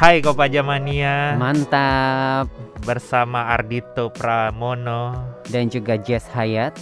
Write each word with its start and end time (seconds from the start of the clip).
Hai 0.00 0.24
Kopajamania 0.24 1.36
Mantap. 1.36 2.48
bersama 2.88 3.52
Ardito 3.52 4.08
Pramono. 4.08 5.12
Dan 5.44 5.68
juga 5.68 6.00
Jess 6.00 6.24
Hayat. 6.32 6.72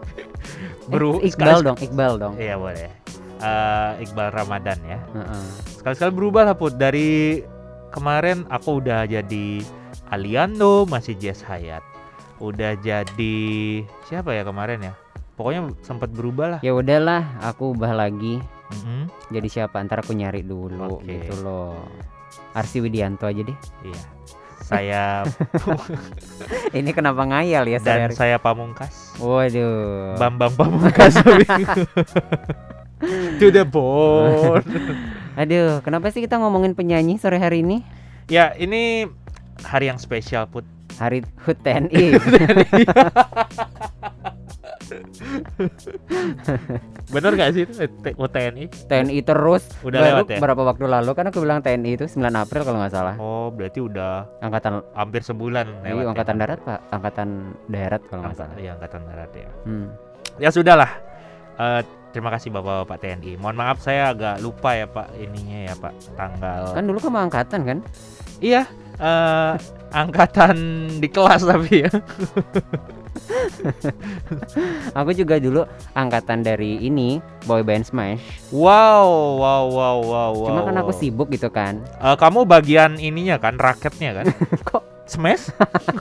Bro, 0.88 1.20
Eh, 1.20 1.28
Iqbal 1.28 1.60
dong, 1.60 1.76
Iqbal 1.76 2.16
dong. 2.16 2.34
Iya 2.40 2.56
boleh. 2.56 2.88
Eh, 3.44 3.90
Iqbal 4.08 4.32
Ramadan 4.32 4.80
ya. 4.88 4.96
Heeh. 5.12 5.44
Sekali-sekali 5.76 6.12
berubah 6.16 6.48
lah 6.48 6.56
Put 6.56 6.80
dari 6.80 7.44
kemarin 7.92 8.48
aku 8.48 8.80
udah 8.80 9.04
jadi 9.04 9.60
Aliando 10.08 10.88
masih 10.88 11.20
Jess 11.20 11.44
Hayat. 11.44 11.84
Udah 12.40 12.72
jadi 12.80 13.36
siapa 14.08 14.32
ya 14.32 14.48
kemarin 14.48 14.80
ya? 14.80 14.96
Pokoknya 15.36 15.76
sempat 15.84 16.08
berubah 16.08 16.56
lah. 16.56 16.60
Ya 16.64 16.72
udahlah, 16.72 17.36
aku 17.44 17.76
ubah 17.76 17.92
lagi. 17.92 18.40
Mhm, 18.72 19.12
Jadi 19.28 19.48
siapa? 19.52 19.76
Ntar 19.84 20.00
aku 20.00 20.16
nyari 20.16 20.40
dulu 20.40 21.04
Oke. 21.04 21.04
gitu 21.04 21.36
loh. 21.44 21.76
Arsi 22.54 22.82
Widianto 22.82 23.26
aja 23.26 23.42
deh. 23.46 23.58
Iya. 23.86 24.02
Saya 24.60 25.02
Ini 26.78 26.90
kenapa 26.94 27.26
ngayal 27.26 27.66
ya 27.66 27.78
dan 27.82 28.10
sehari? 28.10 28.14
saya 28.14 28.36
Pamungkas. 28.38 29.18
Waduh. 29.18 30.14
Bambang 30.14 30.54
Pamungkas. 30.54 31.18
to 33.40 33.50
the 33.50 33.64
bone. 33.66 34.62
Aduh, 35.40 35.80
kenapa 35.80 36.12
sih 36.12 36.20
kita 36.20 36.36
ngomongin 36.38 36.76
penyanyi 36.76 37.16
sore 37.16 37.40
hari 37.40 37.64
ini? 37.64 37.82
Ya, 38.30 38.52
ini 38.54 39.08
hari 39.64 39.90
yang 39.90 39.98
spesial 39.98 40.46
Put. 40.46 40.66
Hari 41.00 41.24
HUT 41.48 41.56
TNI. 41.64 42.12
Bener 47.14 47.30
gak 47.34 47.50
sih 47.52 47.62
itu 47.66 47.72
T- 47.74 48.14
TNI? 48.14 48.64
TNI 48.86 49.18
terus. 49.20 49.62
Udah 49.80 49.98
Baru 49.98 50.08
lewat 50.22 50.26
ya? 50.30 50.38
Berapa 50.38 50.62
waktu 50.64 50.84
lalu 50.86 51.10
kan 51.12 51.24
aku 51.26 51.38
bilang 51.40 51.58
TNI 51.60 51.90
itu 51.94 52.04
9 52.06 52.20
April 52.32 52.60
kalau 52.62 52.78
nggak 52.78 52.92
salah. 52.92 53.14
Oh, 53.16 53.48
berarti 53.50 53.78
udah 53.78 54.38
Angkatan 54.40 54.80
hampir 54.92 55.20
sebulan 55.20 55.66
iya, 55.82 55.90
lewat. 55.90 56.02
ya? 56.02 56.08
angkatan 56.10 56.34
darat, 56.38 56.58
Pak. 56.62 56.78
Angkatan 56.90 57.28
darat 57.66 58.00
kalau 58.06 58.20
nggak 58.22 58.32
Angka- 58.32 58.42
salah. 58.46 58.56
Iya, 58.58 58.70
angkatan 58.78 59.00
darat 59.06 59.30
ya. 59.34 59.48
Hmm. 59.64 59.86
Ya 60.38 60.48
sudahlah. 60.48 60.90
Eh, 61.60 61.80
terima 62.10 62.30
kasih 62.30 62.48
Bapak-bapak 62.50 62.96
TNI. 62.98 63.32
Mohon 63.36 63.56
maaf 63.58 63.76
saya 63.78 64.10
agak 64.10 64.40
lupa 64.40 64.70
ya 64.72 64.86
Pak 64.86 65.06
ininya 65.14 65.58
ya 65.66 65.74
Pak 65.76 65.92
tanggal. 66.14 66.62
Kan 66.72 66.84
dulu 66.86 66.98
kamu 66.98 67.18
angkatan 67.26 67.60
kan? 67.66 67.78
Iya, 68.40 68.62
eh, 68.96 69.52
angkatan 69.92 70.56
di 71.02 71.08
kelas 71.10 71.42
tapi 71.42 71.84
ya. 71.84 71.90
Aku 74.98 75.10
juga 75.14 75.38
dulu 75.38 75.64
angkatan 75.94 76.42
dari 76.42 76.80
ini 76.82 77.22
boy 77.46 77.62
band 77.62 77.86
Smash. 77.86 78.22
Wow, 78.50 79.38
wow, 79.38 79.64
wow, 79.70 79.98
wow, 80.02 80.30
wow. 80.34 80.48
Cuma 80.50 80.60
kan 80.66 80.76
aku 80.80 80.92
wow. 80.92 81.00
sibuk 81.00 81.28
gitu 81.32 81.48
kan. 81.52 81.80
Eh, 82.00 82.16
kamu 82.16 82.44
bagian 82.46 82.98
ininya 82.98 83.38
kan, 83.38 83.56
raketnya 83.56 84.22
kan? 84.22 84.26
Kok 84.68 84.82
Smash? 85.10 85.50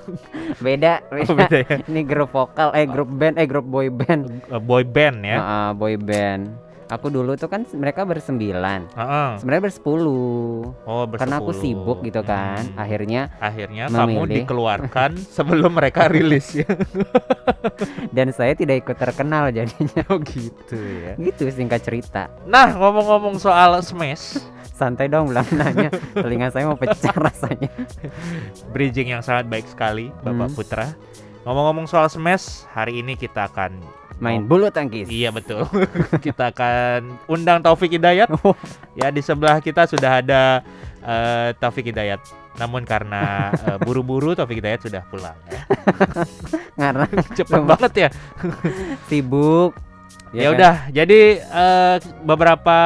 beda, 0.66 1.02
Oh, 1.09 1.17
beda. 1.17 1.34
beda 1.34 1.58
ya. 1.66 1.76
Ini 1.86 2.02
grup 2.06 2.30
vokal, 2.34 2.70
eh 2.78 2.86
grup 2.86 3.09
band, 3.09 3.42
eh 3.42 3.48
grup 3.50 3.66
boy 3.66 3.89
band. 3.89 4.30
Eh, 4.50 4.61
boy 4.61 4.83
band 4.86 5.17
ya. 5.26 5.38
Heeh, 5.42 5.70
boy 5.73 5.95
band. 5.98 6.69
Aku 6.90 7.08
dulu 7.08 7.34
tuh 7.34 7.45
kan 7.45 7.70
mereka 7.72 8.02
bersembilan, 8.02 8.90
Heeh. 8.92 9.30
sebenarnya 9.38 9.64
bersepuluh. 9.64 10.73
Oh, 10.84 11.06
Karena 11.06 11.38
aku 11.38 11.54
bersepuluh. 11.54 11.86
sibuk 11.86 12.00
gitu 12.02 12.22
kan. 12.22 12.66
Hmm. 12.66 12.82
Akhirnya 12.82 13.30
Akhirnya 13.38 13.86
kamu 13.88 14.26
memilih. 14.26 14.36
dikeluarkan 14.42 15.12
sebelum 15.38 15.72
mereka 15.72 16.10
rilis 16.10 16.58
ya. 16.58 16.66
dan 18.16 18.34
saya 18.34 18.54
tidak 18.54 18.82
ikut 18.84 18.98
terkenal 18.98 19.50
jadinya. 19.50 20.02
Oh 20.10 20.17
gitu 20.17 20.76
ya. 20.76 21.14
Gitu 21.14 21.45
singkat 21.49 21.86
cerita. 21.86 22.26
Nah, 22.44 22.73
ngomong-ngomong 22.73 23.38
soal 23.38 23.78
Smash, 23.80 24.42
Santai 24.73 25.05
dong 25.05 25.30
bilang 25.30 25.45
nanya. 25.52 25.94
Telinga 26.16 26.49
saya 26.49 26.66
mau 26.66 26.73
pecah 26.73 27.14
rasanya. 27.28 27.70
bridging 28.70 29.11
yang 29.11 29.22
sangat 29.22 29.45
baik 29.45 29.67
sekali, 29.67 30.10
Bapak 30.20 30.48
Hmm. 30.48 30.55
Putra. 30.55 30.88
Ngomong-ngomong 31.44 31.86
soal 31.86 32.08
Smash, 32.08 32.66
hari 32.67 32.98
ini 32.98 33.14
kita 33.14 33.45
akan 33.45 33.78
Main 34.19 34.43
bulu 34.45 34.67
tangkis. 34.67 35.07
Iya 35.07 35.31
betul. 35.31 35.63
kita 36.25 36.52
akan 36.52 37.23
undang 37.31 37.63
Taufik 37.63 37.95
Hidayat. 37.95 38.27
Oh. 38.43 38.55
Ya 38.99 39.07
di 39.09 39.23
sebelah 39.23 39.63
kita 39.63 39.87
sudah 39.87 40.19
ada 40.19 40.59
eh, 41.03 41.55
Taufik 41.55 41.87
Hidayat. 41.87 42.19
Namun 42.59 42.83
karena 42.83 43.47
eh, 43.65 43.77
buru-buru 43.80 44.35
Taufik 44.35 44.59
Hidayat 44.59 44.83
sudah 44.83 45.07
pulang 45.07 45.39
ya. 45.47 45.63
Karena 46.80 47.07
Cepet 47.35 47.59
Cuma- 47.63 47.69
banget 47.75 47.93
ya. 47.95 48.09
sibuk. 49.07 49.75
Ya 50.30 50.53
kan? 50.53 50.61
udah, 50.61 50.75
jadi 50.93 51.41
eh, 51.41 51.97
beberapa 52.21 52.77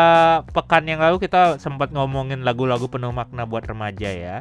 pekan 0.55 0.87
yang 0.87 1.03
lalu 1.03 1.19
kita 1.19 1.59
sempat 1.59 1.91
ngomongin 1.91 2.47
lagu-lagu 2.47 2.87
penuh 2.87 3.11
makna 3.11 3.43
buat 3.43 3.67
remaja 3.67 4.07
ya. 4.07 4.37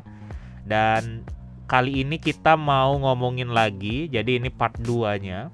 Dan 0.62 1.26
kali 1.66 2.06
ini 2.06 2.22
kita 2.22 2.54
mau 2.54 2.94
ngomongin 3.00 3.50
lagi, 3.50 4.06
jadi 4.06 4.38
ini 4.38 4.54
part 4.54 4.78
2-nya. 4.78 5.50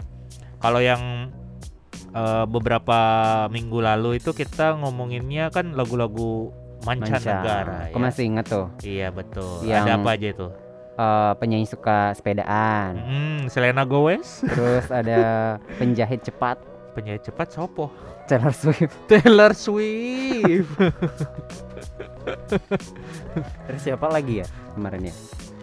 Kalau 0.58 0.78
yang 0.78 1.30
eh, 2.10 2.44
beberapa 2.44 2.98
minggu 3.48 3.78
lalu 3.78 4.16
itu 4.16 4.32
kita 4.32 4.74
ngomonginnya 4.74 5.48
kan 5.48 5.72
lagu-lagu 5.72 6.50
mancanegara 6.80 7.90
Aku 7.90 7.98
ya. 7.98 8.02
masih 8.02 8.22
inget 8.24 8.46
tuh 8.46 8.66
Iya 8.80 9.08
betul. 9.10 9.62
Yang- 9.62 9.84
Ada 9.84 9.92
apa 9.94 10.10
aja 10.12 10.28
itu? 10.28 10.48
eh, 10.98 11.32
penyanyi 11.36 11.62
suka 11.64 12.10
sepedaan. 12.12 12.92
Hmm, 12.98 13.40
Selena 13.46 13.82
Gomez, 13.82 14.42
Terus 14.42 14.90
ada 15.00 15.20
penjahit 15.76 16.22
cepat 16.22 16.58
penyanyi 16.92 17.22
cepat 17.22 17.48
sopo. 17.48 17.86
Taylor 18.26 18.50
Swift. 18.50 18.92
Taylor 19.10 19.54
Swift. 19.54 20.74
Terus 23.64 23.80
siapa 23.80 24.06
lagi 24.06 24.42
ya 24.42 24.46
kemarin 24.74 25.06
ya? 25.06 25.14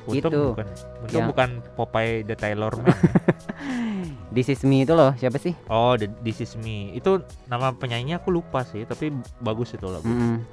Untung 0.06 0.32
Itu. 0.32 0.42
bukan 0.54 0.68
untung 1.02 1.18
Yang- 1.18 1.30
bukan 1.34 1.50
Popeye 1.74 2.22
the 2.22 2.36
Taylor 2.36 2.72
Man. 2.78 2.94
This 4.36 4.52
is 4.52 4.62
me 4.62 4.84
itu 4.84 4.92
loh, 4.92 5.16
siapa 5.16 5.40
sih? 5.40 5.56
oh, 5.66 5.96
the, 5.96 6.12
This 6.20 6.44
Is 6.44 6.60
Me. 6.60 6.92
Itu 6.92 7.24
nama 7.48 7.72
penyanyinya 7.72 8.20
aku 8.20 8.36
lupa 8.36 8.68
sih, 8.68 8.84
tapi 8.84 9.08
bagus 9.40 9.72
itu 9.72 9.88
lagu. 9.88 10.04
Mm-mm. 10.04 10.44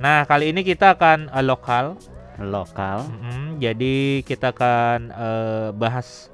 Nah, 0.00 0.24
kali 0.24 0.48
ini 0.50 0.64
kita 0.64 0.96
akan 0.96 1.28
eh, 1.28 1.44
lokal. 1.44 2.00
Lokal. 2.40 3.04
Mm-mm, 3.04 3.60
jadi 3.60 4.24
kita 4.24 4.56
akan 4.56 5.12
eh, 5.12 5.68
bahas 5.76 6.29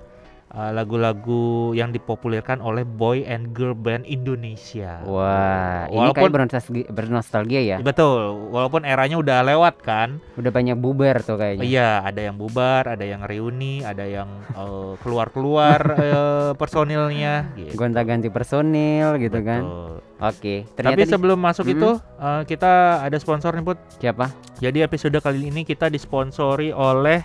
eh, 0.56 0.72
lagu-lagu 0.72 1.44
yang 1.71 1.93
dipopulerkan 1.93 2.59
oleh 2.59 2.83
boy 2.83 3.21
and 3.22 3.53
girl 3.53 3.72
band 3.72 4.03
Indonesia. 4.05 5.05
Wah, 5.05 5.84
ini 5.87 6.00
Walaupun- 6.09 6.33
kayak 6.33 6.33
bernostalgia, 6.89 7.61
ya. 7.61 7.77
Betul, 7.78 8.49
walaupun 8.49 8.83
eranya 8.83 9.17
udah 9.17 9.44
lewat 9.44 9.81
kan. 9.81 10.17
Udah 10.34 10.49
banyak 10.49 10.75
bubar 10.75 11.21
tuh 11.21 11.37
kayaknya. 11.37 11.62
Iya, 11.62 11.91
ada 12.03 12.21
yang 12.22 12.34
bubar, 12.34 12.89
ada 12.89 13.05
yang 13.05 13.21
reuni, 13.22 13.81
ada 13.81 14.03
yang 14.03 14.27
eh, 14.50 14.93
keluar-keluar 14.99 15.81
eh, 16.00 16.50
personilnya 16.56 17.53
gitu. 17.55 17.77
Gonta-ganti 17.77 18.28
personil 18.28 19.21
gitu 19.21 19.38
kan. 19.41 19.61
Betul. 19.61 19.94
Oke, 20.17 20.65
Tapi 20.65 20.73
ternyata 20.73 21.05
di- 21.05 21.12
sebelum 21.12 21.37
masuk 21.37 21.65
Mm-mm. 21.67 21.77
itu 21.77 21.91
eh, 22.17 22.43
kita 22.47 22.73
ada 23.05 23.17
sponsor 23.17 23.53
nih 23.53 23.61
Put. 23.62 23.78
siapa? 24.00 24.33
Jadi 24.56 24.81
episode 24.81 25.21
kali 25.21 25.47
ini 25.47 25.61
kita 25.62 25.87
disponsori 25.87 26.73
oleh 26.73 27.21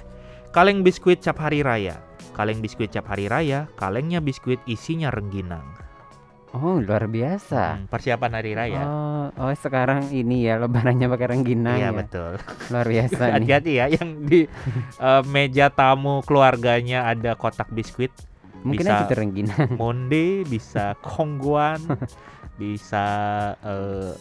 Kaleng 0.52 0.84
Biskuit 0.84 1.16
Cap 1.18 1.40
Hari 1.40 1.64
Raya. 1.64 1.96
Kaleng 2.42 2.58
Biskuit 2.58 2.90
Cap 2.90 3.06
Hari 3.06 3.30
Raya, 3.30 3.70
kalengnya 3.78 4.18
biskuit 4.18 4.58
isinya 4.66 5.14
rengginang. 5.14 5.62
Oh, 6.52 6.82
luar 6.82 7.06
biasa. 7.06 7.78
Hmm, 7.78 7.86
persiapan 7.86 8.32
hari 8.34 8.58
raya. 8.58 8.82
Oh, 8.82 9.26
oh 9.38 9.54
sekarang 9.54 10.10
ini 10.10 10.50
ya 10.50 10.58
lebarannya 10.58 11.06
pakai 11.08 11.28
rengginang 11.32 11.78
Iya 11.78 11.94
ya. 11.94 11.96
betul. 11.96 12.34
Luar 12.68 12.88
biasa 12.90 13.22
nih. 13.30 13.34
Hati-hati 13.38 13.72
ya 13.72 13.86
yang 13.88 14.10
di 14.26 14.50
eh, 15.06 15.24
meja 15.30 15.70
tamu 15.70 16.26
keluarganya 16.26 17.06
ada 17.06 17.38
kotak 17.38 17.70
biskuit 17.70 18.10
Mungkin 18.66 18.84
bisa- 18.84 18.98
aja 18.98 19.06
itu 19.06 19.16
rengginang. 19.16 19.70
Monde, 19.78 20.42
bisa 20.44 20.98
Kongguan, 21.06 21.78
bisa 22.58 23.06
eh, 23.62 24.12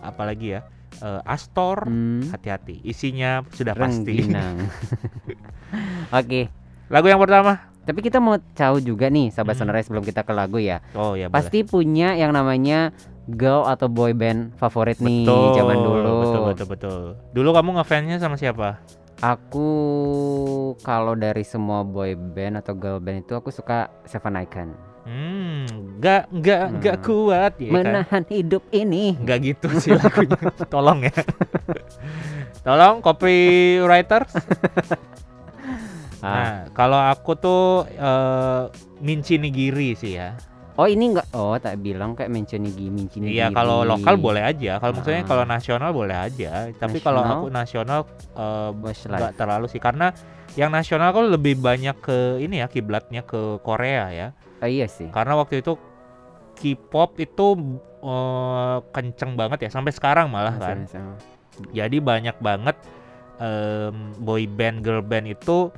apa 0.00 0.22
lagi 0.22 0.54
ya? 0.54 0.62
Eh, 0.96 1.20
Astor. 1.26 1.82
Hmm, 1.84 2.30
Hati-hati, 2.30 2.78
isinya 2.86 3.42
sudah 3.50 3.74
pasti. 3.74 4.16
rengginang. 4.16 4.64
Oke, 6.08 6.48
Lagu 6.88 7.06
yang 7.06 7.18
pertama. 7.18 7.72
tapi 7.82 8.00
kita 8.00 8.18
mau 8.18 8.34
tahu 8.34 8.80
juga 8.80 9.06
nih 9.06 9.30
sahabat 9.30 9.54
Hmm. 9.54 9.62
sunrise 9.62 9.86
sebelum 9.86 10.02
kita 10.02 10.20
ke 10.20 10.32
lagu 10.32 10.58
ya. 10.58 10.82
Oh 10.92 11.14
ya, 11.14 11.30
Pasti 11.30 11.62
punya 11.62 12.12
yang 12.12 12.30
namanya 12.30 12.90
girl 13.28 13.62
atau 13.62 13.86
boy 13.86 14.10
band 14.10 14.50
favorit 14.56 14.98
nih 14.98 15.22
betul. 15.22 15.54
zaman 15.54 15.76
dulu. 15.76 16.14
Betul, 16.20 16.40
betul, 16.44 16.66
betul. 16.68 16.98
Dulu 17.30 17.48
kamu 17.52 17.70
ngefansnya 17.78 18.18
sama 18.18 18.34
siapa? 18.34 18.82
Aku 19.16 19.70
kalau 20.80 21.14
dari 21.14 21.40
semua 21.40 21.80
boy 21.80 22.12
band 22.12 22.58
atau 22.58 22.74
girl 22.74 22.98
band 22.98 23.22
itu 23.22 23.32
aku 23.32 23.48
suka 23.48 23.86
Seven 24.04 24.34
Icon. 24.36 24.74
Hmm, 25.06 25.62
nggak 25.96 26.22
nggak 26.34 26.62
Hmm. 26.98 26.98
kuat 27.00 27.52
ya 27.56 27.70
kan? 27.70 27.74
Menahan 28.02 28.22
hidup 28.28 28.66
ini. 28.70 29.14
Nggak 29.14 29.38
gitu 29.46 29.66
sih 29.76 29.94
lagunya. 29.94 30.34
Tolong 30.74 31.06
ya. 31.06 31.14
Tolong 32.60 32.98
copywriter. 32.98 34.26
Ah, 36.20 36.28
Nah, 36.28 36.52
kalau 36.72 36.96
aku 36.96 37.32
tuh 37.34 37.62
eh, 37.86 38.62
Minci 38.98 39.36
Nigiri 39.36 39.92
sih 39.92 40.16
ya. 40.16 40.32
Oh 40.76 40.84
ini 40.84 41.08
enggak 41.08 41.32
Oh 41.32 41.56
tak 41.56 41.80
bilang 41.80 42.12
kayak 42.12 42.28
mentionigi 42.28 42.92
mincini 42.92 43.32
Iya 43.32 43.48
kalau 43.48 43.80
lokal 43.80 44.20
boleh 44.20 44.44
aja. 44.44 44.76
Kalau 44.76 44.92
maksudnya 44.92 45.24
Ah. 45.24 45.28
kalau 45.28 45.44
nasional 45.44 45.90
boleh 45.90 46.16
aja. 46.16 46.68
Tapi 46.70 47.00
kalau 47.00 47.24
aku 47.24 47.48
nasional 47.48 48.04
eh, 48.36 48.70
Westlife. 48.76 49.16
nggak 49.16 49.34
terlalu 49.34 49.66
sih 49.66 49.80
karena 49.80 50.12
yang 50.52 50.68
nasional 50.68 51.12
kok 51.12 51.28
lebih 51.28 51.56
banyak 51.56 51.96
ke 51.98 52.40
ini 52.40 52.60
ya 52.60 52.68
kiblatnya 52.68 53.24
ke 53.24 53.56
Korea 53.60 54.12
ya. 54.12 54.28
Oh 54.60 54.68
iya 54.68 54.84
sih 54.84 55.08
Karena 55.08 55.36
waktu 55.36 55.60
itu 55.60 55.76
K-pop 56.54 57.10
itu 57.18 57.46
eh, 58.02 58.78
kenceng 58.92 59.32
banget 59.32 59.64
ya 59.64 59.70
sampai 59.72 59.92
sekarang 59.92 60.28
malah 60.28 60.56
kan. 60.56 60.84
Jadi 61.72 62.00
banyak 62.00 62.36
banget 62.38 62.76
em, 63.36 64.12
boy 64.16 64.44
band 64.44 64.80
girl 64.80 65.00
band 65.00 65.24
itu 65.26 65.72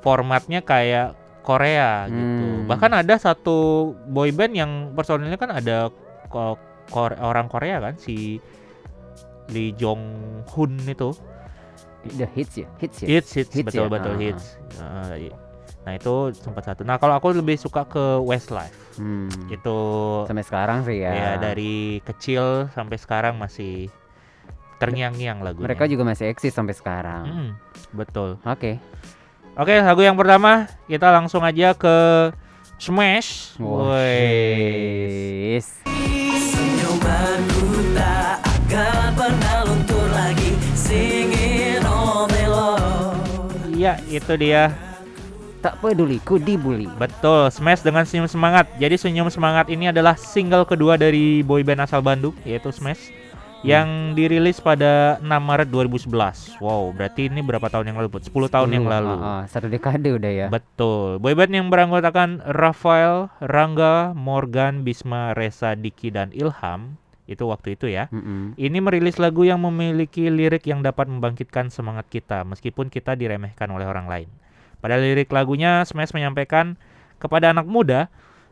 formatnya 0.00 0.60
kayak 0.60 1.14
Korea 1.40 2.04
gitu. 2.06 2.20
Hmm. 2.46 2.66
Bahkan 2.66 2.92
ada 2.96 3.14
satu 3.16 3.56
boy 4.06 4.30
band 4.30 4.52
yang 4.52 4.70
personilnya 4.92 5.36
kan 5.36 5.50
ada 5.50 5.88
ko- 6.26 6.60
Kore- 6.86 7.16
orang 7.16 7.46
Korea 7.46 7.78
kan 7.78 7.94
si 7.94 8.42
Lee 9.48 9.70
Jong 9.72 10.02
Hun 10.48 10.74
itu. 10.84 11.14
The 12.02 12.26
hits 12.26 12.56
ya 12.56 12.66
Hits 12.76 12.96
ya 12.98 13.06
Hits 13.08 13.30
hits, 13.30 13.52
Hits 13.52 13.66
betul 13.66 13.86
ya? 13.86 13.92
betul 13.92 14.14
Ah. 14.14 14.18
hits. 14.18 14.44
Ah, 14.76 15.12
i- 15.14 15.36
Nah 15.80 15.92
itu 15.94 16.12
sempat 16.34 16.62
satu. 16.62 16.82
Nah 16.82 16.96
kalau 16.96 17.14
aku 17.14 17.30
lebih 17.30 17.56
suka 17.56 17.84
ke 17.84 18.20
Westlife. 18.20 18.76
hmm. 18.96 19.48
Itu 19.48 19.78
Sampai 20.24 20.42
sekarang 20.42 20.82
sih 20.82 20.98
ya 20.98 21.10
ya 21.10 21.30
dari 21.36 22.02
kecil 22.02 22.68
sampai 22.70 22.96
sekarang 22.96 23.36
masih 23.36 23.88
terngiang-ngiang 24.76 25.40
lagunya. 25.40 25.64
Mereka 25.66 25.86
juga 25.86 26.04
masih 26.04 26.26
eksis 26.26 26.50
sampai 26.50 26.72
sekarang 26.72 27.24
Hmm, 27.24 27.50
betul. 27.92 28.40
Oke 28.42 28.80
Oke, 29.60 29.76
lagu 29.76 30.00
yang 30.00 30.16
pertama 30.16 30.72
kita 30.88 31.12
langsung 31.12 31.44
aja 31.44 31.76
ke 31.76 31.92
Smash. 32.80 33.60
Wah, 33.60 33.92
Woi. 33.92 34.16
yes. 35.52 35.84
Senyumanku 35.84 37.92
tak 37.92 38.40
akan 38.40 39.12
pernah 39.12 39.68
luntur 39.68 40.08
lagi 40.16 40.56
Singing 40.72 41.84
all 41.84 42.24
day 42.32 42.48
long 42.48 43.20
Iya, 43.68 44.00
itu 44.08 44.32
dia. 44.40 44.72
Tak 45.60 45.76
peduli 45.84 46.24
ku 46.24 46.40
dibully 46.40 46.88
Betul, 46.96 47.52
Smash 47.52 47.84
dengan 47.84 48.08
senyum 48.08 48.32
semangat. 48.32 48.64
Jadi 48.80 48.96
senyum 48.96 49.28
semangat 49.28 49.68
ini 49.68 49.92
adalah 49.92 50.16
single 50.16 50.64
kedua 50.64 50.96
dari 50.96 51.44
boyband 51.44 51.84
asal 51.84 52.00
Bandung 52.00 52.32
yaitu 52.48 52.72
Smash 52.72 53.19
yang 53.60 54.16
dirilis 54.16 54.56
pada 54.60 55.20
6 55.20 55.28
Maret 55.28 55.68
2011. 55.68 56.60
Wow, 56.64 56.96
berarti 56.96 57.28
ini 57.28 57.44
berapa 57.44 57.68
tahun 57.68 57.92
yang 57.92 57.98
lalu? 58.00 58.08
Bud? 58.16 58.24
10 58.24 58.48
tahun 58.48 58.70
yang 58.72 58.86
lalu. 58.88 59.12
ah, 59.12 59.20
ah, 59.20 59.42
Satu 59.44 59.68
dekade 59.68 60.16
udah 60.16 60.32
ya 60.32 60.46
Betul. 60.48 61.20
Boyband 61.20 61.52
yang 61.52 61.66
beranggotakan 61.68 62.40
Rafael, 62.56 63.28
Rangga, 63.44 64.16
Morgan, 64.16 64.80
Bisma, 64.80 65.36
Reza, 65.36 65.76
Diki 65.76 66.08
dan 66.08 66.32
Ilham 66.32 66.96
itu 67.30 67.46
waktu 67.46 67.78
itu 67.78 67.86
ya. 67.86 68.10
Mm-mm. 68.10 68.58
Ini 68.58 68.78
merilis 68.82 69.20
lagu 69.22 69.46
yang 69.46 69.62
memiliki 69.62 70.26
lirik 70.32 70.66
yang 70.66 70.82
dapat 70.82 71.06
membangkitkan 71.06 71.70
semangat 71.70 72.10
kita 72.10 72.42
meskipun 72.42 72.90
kita 72.90 73.14
diremehkan 73.14 73.70
oleh 73.70 73.86
orang 73.86 74.10
lain. 74.10 74.28
Pada 74.82 74.98
lirik 74.98 75.30
lagunya 75.30 75.84
Smash 75.86 76.10
menyampaikan 76.10 76.74
kepada 77.22 77.52
anak 77.54 77.68
muda, 77.68 78.10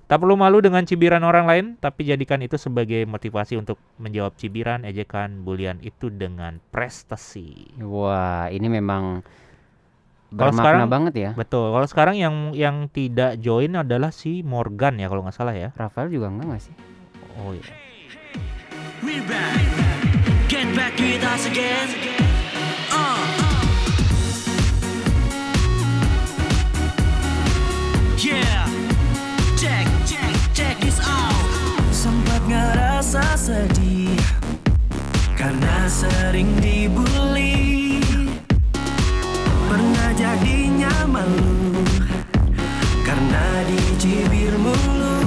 tak 0.08 0.25
perlu 0.25 0.34
malu 0.34 0.58
dengan 0.58 0.81
cibiran 0.82 1.20
orang 1.20 1.44
lain, 1.44 1.66
tapi 1.76 2.02
jadikan 2.02 2.40
itu 2.40 2.56
sebagai 2.56 3.05
motivasi 3.05 3.60
untuk 3.60 3.76
menjawab 4.00 4.32
cibiran, 4.34 4.82
ejekan, 4.82 5.44
bulian 5.44 5.76
itu 5.81 6.08
dengan 6.08 6.64
prestasi. 6.72 7.76
Wah 7.78 8.49
ini 8.49 8.72
memang 8.72 9.20
Kalau 10.28 10.52
Bermakna 10.52 10.60
sekarang- 10.60 10.93
banget 10.93 11.14
ya 11.16 11.31
Betul. 11.32 11.72
Kalau 11.72 11.88
sekarang 11.88 12.16
yang 12.16 12.34
yang 12.52 12.76
tidak 12.88 13.40
join 13.40 13.72
adalah 13.72 14.12
si 14.12 14.44
Morgan 14.44 14.96
ya 14.96 15.08
kalau 15.08 15.25
nggak 15.25 15.32
salah 15.32 15.56
ya. 15.56 15.72
Rafael 15.72 16.12
juga 16.12 16.28
enggak 16.28 16.46
nggak 16.52 16.62
sih 16.69 16.75
Oh 17.40 17.56
iya. 17.56 17.72
We're 19.00 19.25
back 19.25 19.64
Get 20.52 20.69
back 20.76 21.00
with 21.00 21.25
us 21.25 21.49
again 21.49 21.88
uh. 22.93 23.25
Yeah 28.20 28.68
ngerasa 33.08 33.40
sedih 33.40 34.20
Karena 35.32 35.88
sering 35.88 36.52
dibully. 36.60 38.05
Pernah 39.64 40.12
jadinya 40.12 40.93
malu 41.08 41.81
Karena 43.00 43.64
dicibir 43.64 44.52
mulu. 44.60 45.25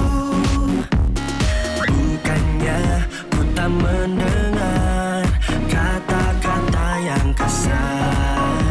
Bukannya 1.82 3.02
ku 3.34 3.42
tak 3.50 3.70
mendengar 3.74 5.26
kata-kata 5.66 6.88
yang 7.02 7.34
kasar. 7.34 8.62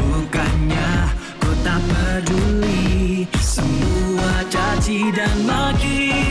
Bukannya 0.00 1.12
ku 1.44 1.52
tak 1.60 1.80
peduli 1.92 3.28
semua 3.36 4.48
caci 4.48 5.12
dan 5.12 5.36
maki 5.44 6.23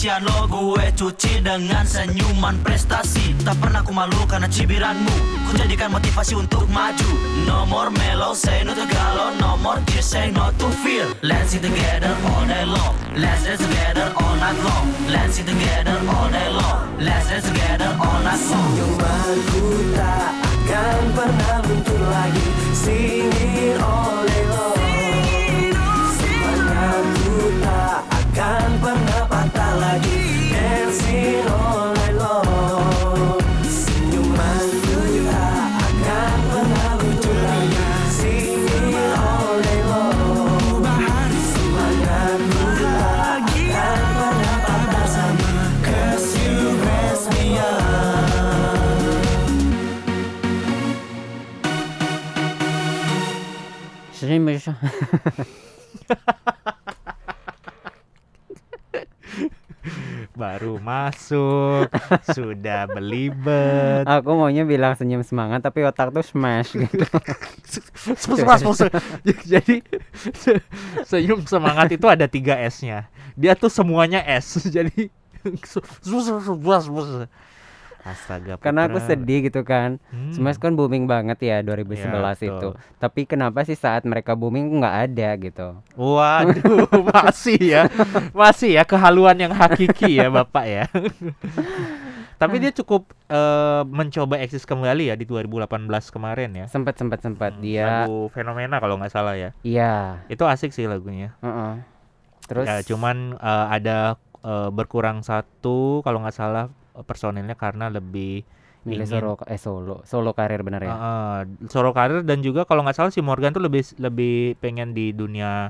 Cacian 0.00 0.24
lo 0.24 0.48
gue 0.48 0.96
cuci 0.96 1.44
dengan 1.44 1.84
senyuman 1.84 2.56
prestasi. 2.64 3.36
Tak 3.44 3.60
pernah 3.60 3.84
ku 3.84 3.92
malu 3.92 4.16
karena 4.24 4.48
cibiranmu. 4.48 5.12
Ku 5.44 5.52
jadikan 5.60 5.92
motivasi 5.92 6.40
untuk 6.40 6.64
maju. 6.72 7.10
No 7.44 7.68
more 7.68 7.92
mellow, 7.92 8.32
say 8.32 8.64
no 8.64 8.72
to 8.72 8.88
galau 8.88 9.36
No 9.36 9.60
more 9.60 9.76
tears, 9.84 10.08
say 10.08 10.32
no 10.32 10.48
to 10.56 10.72
fear. 10.80 11.04
Let's 11.20 11.52
sing 11.52 11.60
together 11.60 12.16
all 12.32 12.48
day 12.48 12.64
long. 12.64 12.96
Let's 13.12 13.44
dance 13.44 13.60
together 13.60 14.08
all 14.16 14.34
night 14.40 14.56
long. 14.64 14.88
Let's 15.12 15.36
sing 15.36 15.44
together 15.44 16.00
all 16.08 16.32
day 16.32 16.48
long. 16.48 16.80
Let's 16.96 17.28
dance 17.28 17.44
together 17.44 17.92
all 18.00 18.18
night 18.24 18.40
long. 18.40 18.72
Senyumanku 18.72 19.64
tak 20.00 20.32
akan 20.32 21.02
pernah 21.12 21.56
luntur 21.68 22.00
lagi. 22.08 22.44
Singing 22.72 23.76
all 23.84 24.24
day 24.24 24.44
long. 24.48 24.80
Long 25.76 26.08
Senyumanku 26.16 27.36
tak 27.60 28.00
akan 28.08 28.70
pernah 28.80 28.89
Srimmers. 54.20 54.68
Baru 60.40 60.80
masuk, 60.80 61.92
sudah 62.32 62.88
belibet. 62.88 64.08
Aku 64.08 64.32
maunya 64.40 64.64
bilang 64.64 64.96
senyum 64.96 65.20
semangat 65.20 65.60
tapi 65.60 65.84
otak 65.84 66.16
tuh 66.16 66.24
smash 66.24 66.80
gitu. 66.80 67.04
Spus, 68.16 68.40
spus. 68.40 68.80
Jadi 69.52 69.84
se- 70.32 70.64
senyum 71.04 71.44
semangat 71.44 71.92
itu 71.92 72.08
ada 72.08 72.24
tiga 72.24 72.56
S-nya. 72.56 73.12
Dia 73.36 73.52
tuh 73.52 73.68
semuanya 73.68 74.24
S. 74.24 74.56
Jadi 74.80 75.12
Astaga. 78.00 78.56
Karena 78.56 78.86
aku 78.86 78.96
Putra. 78.96 79.08
sedih 79.12 79.40
gitu 79.44 79.60
kan. 79.60 80.00
Hmm. 80.08 80.32
Smash 80.32 80.56
kan 80.56 80.72
booming 80.72 81.04
banget 81.04 81.36
ya 81.38 81.60
2011 81.60 82.00
Ya, 82.40 82.48
itu. 82.48 82.68
Tapi 82.96 83.20
kenapa 83.24 83.60
sih 83.62 83.74
saat 83.74 84.02
mereka 84.02 84.32
booming 84.32 84.80
nggak 84.80 84.96
ada 85.06 85.28
gitu? 85.36 85.68
Waduh, 85.94 86.88
masih 87.12 87.60
ya, 87.60 87.82
masih 88.32 88.74
ya 88.74 88.82
kehaluan 88.82 89.36
yang 89.36 89.52
hakiki 89.52 90.16
ya 90.16 90.28
bapak 90.28 90.64
ya. 90.64 90.84
Tapi 92.40 92.56
dia 92.56 92.72
cukup 92.72 93.12
eh, 93.28 93.82
mencoba 93.84 94.40
eksis 94.40 94.64
kembali 94.64 95.12
ya 95.12 95.14
di 95.14 95.28
2018 95.28 95.68
kemarin 96.08 96.50
ya. 96.56 96.66
Sempat 96.66 96.96
sempat 96.96 97.20
sempat 97.20 97.52
Hmm, 97.52 97.60
dia 97.60 98.08
lagu 98.08 98.32
fenomena 98.32 98.80
kalau 98.80 98.96
nggak 98.96 99.12
salah 99.12 99.36
ya. 99.36 99.52
iya, 99.60 100.24
Itu 100.26 100.48
asik 100.48 100.72
sih 100.72 100.88
lagunya. 100.88 101.36
heeh. 101.38 101.72
Terus 102.48 102.64
ya 102.64 102.80
cuman 102.82 103.36
eh, 103.36 103.66
ada 103.70 103.98
eh, 104.40 104.68
berkurang 104.70 105.20
satu 105.20 106.00
kalau 106.00 106.24
nggak 106.24 106.32
salah 106.34 106.72
personilnya 107.02 107.54
karena 107.54 107.88
lebih 107.88 108.42
milih 108.80 109.04
ingin- 109.04 109.20
solo 109.20 109.32
eh 109.44 109.60
solo 109.60 109.96
solo 110.02 110.32
karir 110.32 110.64
bener 110.64 110.80
ya. 110.82 110.92
eh, 110.92 111.40
solo 111.68 111.92
karir 111.92 112.24
dan 112.24 112.40
juga 112.40 112.64
kalau 112.64 112.80
nggak 112.80 112.96
salah 112.96 113.12
si 113.12 113.20
Morgan 113.20 113.52
tuh 113.52 113.60
lebih 113.60 113.84
lebih 113.96 114.56
pengen 114.56 114.90
di 114.90 115.12
dunia 115.12 115.68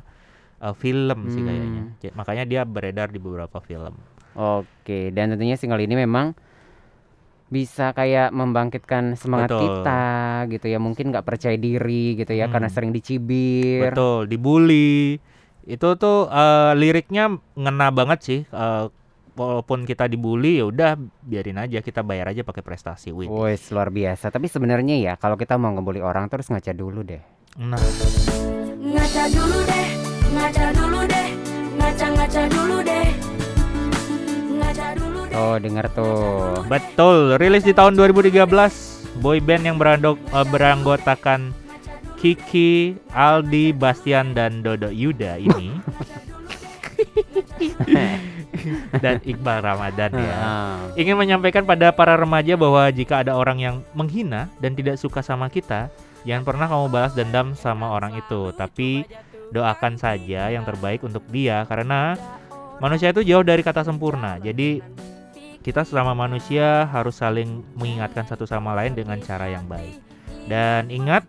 eh, 0.59 0.75
film 0.75 1.27
sih 1.27 1.41
Hmm. 1.41 1.49
kayaknya. 1.49 1.83
Ja- 1.99 2.15
Makanya 2.15 2.45
dia 2.45 2.63
beredar 2.63 3.09
di 3.09 3.17
beberapa 3.17 3.59
film. 3.59 3.97
Oke, 4.33 5.11
dan 5.11 5.33
tentunya 5.33 5.57
single 5.57 5.81
ini 5.81 5.97
memang 5.97 6.37
bisa 7.51 7.91
kayak 7.91 8.31
membangkitkan 8.31 9.19
semangat 9.19 9.51
Betul. 9.51 9.63
kita 9.83 10.03
gitu 10.47 10.67
ya. 10.69 10.79
Mungkin 10.79 11.11
nggak 11.11 11.27
percaya 11.27 11.57
diri 11.57 12.15
gitu 12.15 12.31
ya 12.31 12.47
karena 12.47 12.69
Hmm. 12.69 12.77
sering 12.77 12.93
dicibir. 12.93 13.91
Betul, 13.91 14.31
dibully. 14.31 15.19
Itu 15.65 15.97
tuh 15.97 16.31
eh, 16.31 16.73
liriknya 16.75 17.27
ngena 17.55 17.91
banget 17.91 18.19
sih. 18.23 18.41
eh, 18.47 18.85
walaupun 19.41 19.89
kita 19.89 20.05
dibully 20.05 20.61
ya 20.61 20.69
udah 20.69 21.01
biarin 21.25 21.57
aja 21.57 21.81
kita 21.81 22.05
bayar 22.05 22.29
aja 22.37 22.45
pakai 22.45 22.61
prestasi 22.61 23.09
win. 23.09 23.33
Wes 23.33 23.73
luar 23.73 23.89
biasa. 23.89 24.29
Tapi 24.29 24.53
sebenarnya 24.53 25.01
ya 25.01 25.13
kalau 25.17 25.41
kita 25.41 25.57
mau 25.57 25.73
ngebully 25.73 26.05
orang 26.05 26.29
terus 26.29 26.53
ngaca 26.53 26.77
dulu 26.77 27.01
deh. 27.01 27.23
Nah, 27.57 27.81
Ngaca 28.81 29.25
dulu 29.33 29.59
deh, 29.65 29.87
ngaca 30.33 30.67
dulu 30.77 31.01
deh, 31.09 31.29
ngaca-ngaca 31.81 32.43
dulu 32.53 32.77
deh. 32.85 33.09
Ngaca 34.61 34.87
dulu 34.97 35.21
deh. 35.25 35.37
Oh 35.37 35.57
dengar 35.57 35.87
tuh. 35.97 36.61
betul. 36.69 37.41
Rilis 37.41 37.65
di 37.65 37.73
tahun 37.73 37.97
2013. 37.97 38.45
Boy 39.21 39.43
band 39.43 39.67
yang 39.67 39.77
berandok, 39.77 40.17
eh, 40.23 40.47
beranggotakan 40.47 41.51
Kiki, 42.21 42.95
Aldi, 43.11 43.73
Bastian 43.75 44.37
dan 44.37 44.61
Dodo 44.63 44.93
Yuda 44.93 45.41
ini 45.41 45.73
dan 49.05 49.19
Iqbal 49.23 49.61
Ramadan 49.63 50.11
ya. 50.15 50.37
Ingin 50.95 51.17
menyampaikan 51.17 51.65
pada 51.65 51.93
para 51.93 52.15
remaja 52.17 52.55
bahwa 52.55 52.89
jika 52.93 53.25
ada 53.25 53.37
orang 53.37 53.59
yang 53.61 53.77
menghina 53.93 54.51
dan 54.59 54.77
tidak 54.77 54.97
suka 54.97 55.21
sama 55.21 55.49
kita, 55.49 55.93
jangan 56.25 56.45
pernah 56.45 56.67
kamu 56.69 56.87
balas 56.93 57.13
dendam 57.17 57.53
sama 57.57 57.91
orang 57.93 58.17
itu, 58.17 58.53
tapi 58.55 59.05
doakan 59.51 59.99
saja 59.99 60.49
yang 60.49 60.63
terbaik 60.63 61.03
untuk 61.03 61.27
dia 61.27 61.67
karena 61.67 62.15
manusia 62.79 63.11
itu 63.11 63.27
jauh 63.27 63.43
dari 63.43 63.61
kata 63.61 63.83
sempurna. 63.83 64.39
Jadi 64.39 64.81
kita 65.61 65.85
selama 65.85 66.17
manusia 66.17 66.89
harus 66.89 67.21
saling 67.21 67.61
mengingatkan 67.77 68.25
satu 68.25 68.49
sama 68.49 68.73
lain 68.73 68.97
dengan 68.97 69.21
cara 69.21 69.53
yang 69.53 69.69
baik. 69.69 70.01
Dan 70.49 70.89
ingat, 70.89 71.29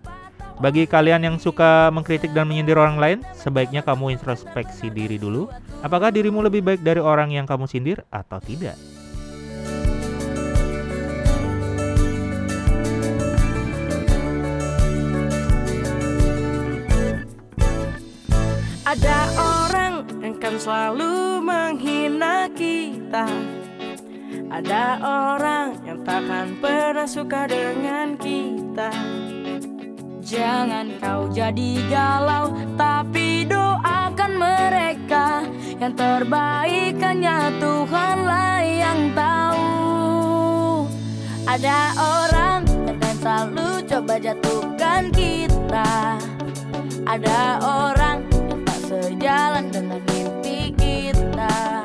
bagi 0.62 0.86
kalian 0.86 1.26
yang 1.26 1.38
suka 1.42 1.90
mengkritik 1.90 2.38
dan 2.38 2.46
menyindir 2.46 2.78
orang 2.78 3.02
lain, 3.02 3.20
sebaiknya 3.34 3.82
kamu 3.82 4.14
introspeksi 4.14 4.94
diri 4.94 5.18
dulu. 5.18 5.50
Apakah 5.82 6.14
dirimu 6.14 6.46
lebih 6.46 6.62
baik 6.62 6.86
dari 6.86 7.02
orang 7.02 7.34
yang 7.34 7.50
kamu 7.50 7.66
sindir 7.66 8.06
atau 8.14 8.38
tidak? 8.38 8.78
Ada 18.86 19.20
orang 19.40 20.04
yang 20.20 20.36
kan 20.36 20.60
selalu 20.60 21.40
menghina 21.40 22.52
kita 22.52 23.24
Ada 24.52 25.00
orang 25.00 25.80
yang 25.88 26.04
takkan 26.04 26.60
pernah 26.60 27.08
suka 27.08 27.48
dengan 27.48 28.20
kita 28.20 28.92
Jangan 30.22 31.02
kau 31.02 31.26
jadi 31.34 31.82
galau 31.90 32.54
Tapi 32.78 33.50
doakan 33.50 34.32
mereka. 34.38 35.42
Yang 35.82 35.94
terbaik 35.98 37.02
hanya 37.02 37.50
Tuhanlah 37.58 38.62
yang 38.62 39.02
tahu. 39.18 39.66
Ada 41.50 41.80
orang 41.98 42.62
yang 42.86 43.18
selalu 43.18 43.70
coba 43.90 44.16
jatuhkan 44.22 45.10
kita. 45.10 46.22
Ada 47.10 47.42
orang 47.66 48.22
yang 48.30 48.62
tak 48.62 48.80
sejalan 48.86 49.66
dengan 49.74 50.00
mimpi 50.06 50.70
kita. 50.78 51.82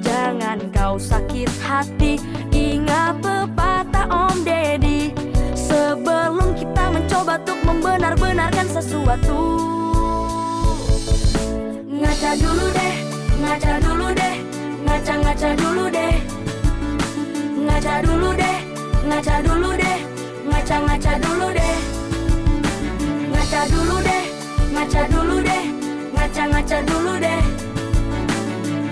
Jangan 0.00 0.72
kau 0.72 0.96
sakit 0.96 1.52
hati 1.60 2.16
Ingat 2.48 3.20
pepatah 3.20 4.08
Om 4.08 4.40
Deddy 4.40 5.15
Sebelum 5.86 6.50
kita 6.58 6.90
mencoba 6.90 7.38
untuk 7.38 7.62
membenar-benarkan 7.62 8.66
sesuatu. 8.74 9.38
Ngaca 11.86 12.30
dulu 12.42 12.66
deh, 12.74 12.94
ngaca 13.38 13.72
dulu 13.78 14.10
deh 14.10 14.34
Ngaca-ngaca 14.82 15.50
dulu 15.54 15.86
deh. 15.86 16.14
Ngaca 17.62 17.94
dulu 18.02 18.34
deh, 18.34 18.58
ngaca 19.06 19.34
dulu 19.46 19.70
deh 19.78 19.98
Ngaca-ngaca 20.50 21.12
dulu 21.22 21.48
deh. 21.54 21.76
Ngaca 23.30 23.60
dulu 23.70 23.96
deh, 24.02 24.24
ngaca 24.74 25.02
dulu 25.06 25.36
deh 25.38 25.64
Ngaca-ngaca 26.18 26.78
dulu 26.82 27.14
deh. 27.22 27.42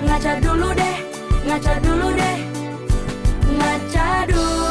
Ngaca 0.07 0.33
dulu 0.39 0.69
deh, 0.79 0.97
ngaca 1.43 1.75
dulu 1.83 2.09
deh. 2.15 2.39
Ngaca 3.51 4.07
dulu 4.31 4.64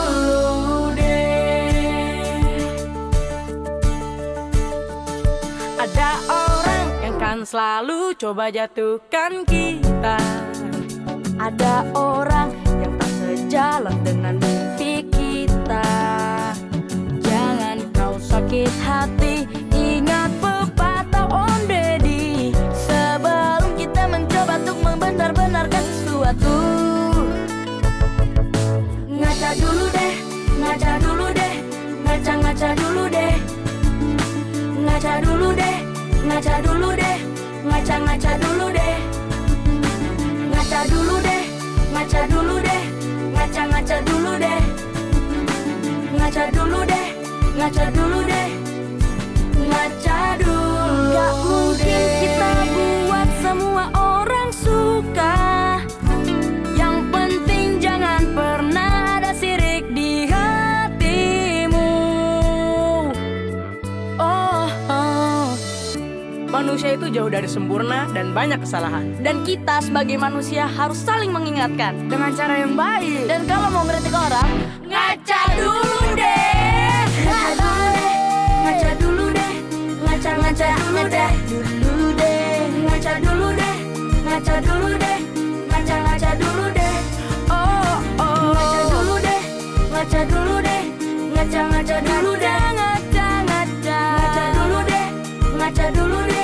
selalu 7.43 8.15
coba 8.15 8.47
jatuhkan 8.47 9.43
kita. 9.43 10.15
Ada 11.35 11.91
orang 11.91 12.55
yang 12.79 12.95
tak 12.95 13.12
sejalan 13.19 13.95
dengan 14.00 14.39
mimpi 14.39 15.03
kita. 15.12 15.88
Jangan 17.19 17.83
kau 17.91 18.15
sakit 18.15 18.71
hati 18.79 19.43
Ingat 19.75 20.31
pepatah 20.39 21.27
Om 21.27 21.67
Deddy 21.67 22.53
Sebelum 22.71 23.75
kita 23.75 24.07
mencoba 24.07 24.62
untuk 24.63 24.79
membenar-benarkan 24.79 25.83
sesuatu. 25.83 26.57
Ngaca 29.12 29.51
dulu 29.59 29.85
deh, 29.91 30.13
ngaca 30.63 30.93
dulu 31.03 31.27
deh 31.35 31.53
Ngaca-ngaca 32.07 32.69
dulu 32.77 33.03
deh. 33.12 33.35
Ngaca 34.83 35.13
dulu 35.25 35.50
deh, 35.57 35.77
ngaca 36.23 36.55
dulu 36.63 36.91
deh 36.95 37.32
Ngaca-ngaca 37.74 38.38
dulu 38.38 38.70
deh. 38.70 38.96
Ngaca 40.53 40.80
dulu 40.94 41.15
deh, 41.25 41.44
ngaca 41.89 42.22
dulu 42.30 42.56
deh. 42.62 42.84
Ngaca-ngaca 43.34 43.98
dulu 44.06 44.34
deh. 44.38 44.62
Ngaca 46.13 46.44
dulu 46.53 46.80
deh, 46.86 47.08
ngaca 47.58 47.86
dulu 47.89 48.20
deh. 48.30 48.50
Ngaca 49.58 50.20
dulu 50.38 51.18
Gak 51.18 51.34
mungkin 51.50 52.01
kita 52.22 52.50
buat 52.77 53.02
Manusia 66.74 66.98
itu 66.98 67.06
jauh 67.13 67.30
dari 67.30 67.46
sempurna 67.46 68.10
dan 68.18 68.34
banyak 68.34 68.58
kesalahan. 68.58 69.13
Dan 69.22 69.46
kita 69.46 69.77
sebagai 69.86 70.18
manusia 70.18 70.65
harus 70.65 70.98
saling 70.98 71.30
mengingatkan 71.30 72.10
dengan 72.10 72.34
cara 72.34 72.65
yang 72.65 72.74
baik. 72.74 73.30
Dan 73.30 73.46
kalau 73.46 73.70
mau 73.70 73.86
ngeritik 73.86 74.10
orang, 74.10 74.50
ngaca 74.89 75.42
dulu 75.53 76.18
deh. 76.18 77.06
Ngaca 77.30 77.46
dulu 77.62 77.86
deh, 77.94 78.18
ngaca 78.65 78.92
dulu 78.98 79.25
deh, 79.30 79.53
ngaca 80.01 80.32
dulu 80.82 81.03
deh 81.13 81.32
dulu 81.84 82.08
deh 82.18 82.65
ngaca 82.89 83.13
dulu 83.22 83.48
deh 83.53 83.75
ngaca 84.25 84.56
dulu 84.65 84.89
deh 84.98 85.20
ngaca 85.70 85.96
ngaca 86.06 86.32
dulu 86.42 86.65
deh 86.74 86.96
oh 87.53 87.98
oh 88.18 88.53
ngaca 88.53 88.82
dulu 88.89 89.15
deh 89.22 89.42
ngaca 89.94 90.22
dulu 90.25 90.56
deh 90.63 90.84
ngaca 91.38 91.62
ngaca 91.70 91.98
dulu 92.01 92.32
deh 92.39 92.58
ngaca 92.77 93.27
ngaca 93.46 94.00
ngaca 94.18 94.46
dulu 94.58 94.80
deh 94.89 95.06
ngaca 95.60 95.86
dulu 95.94 96.20
deh 96.32 96.42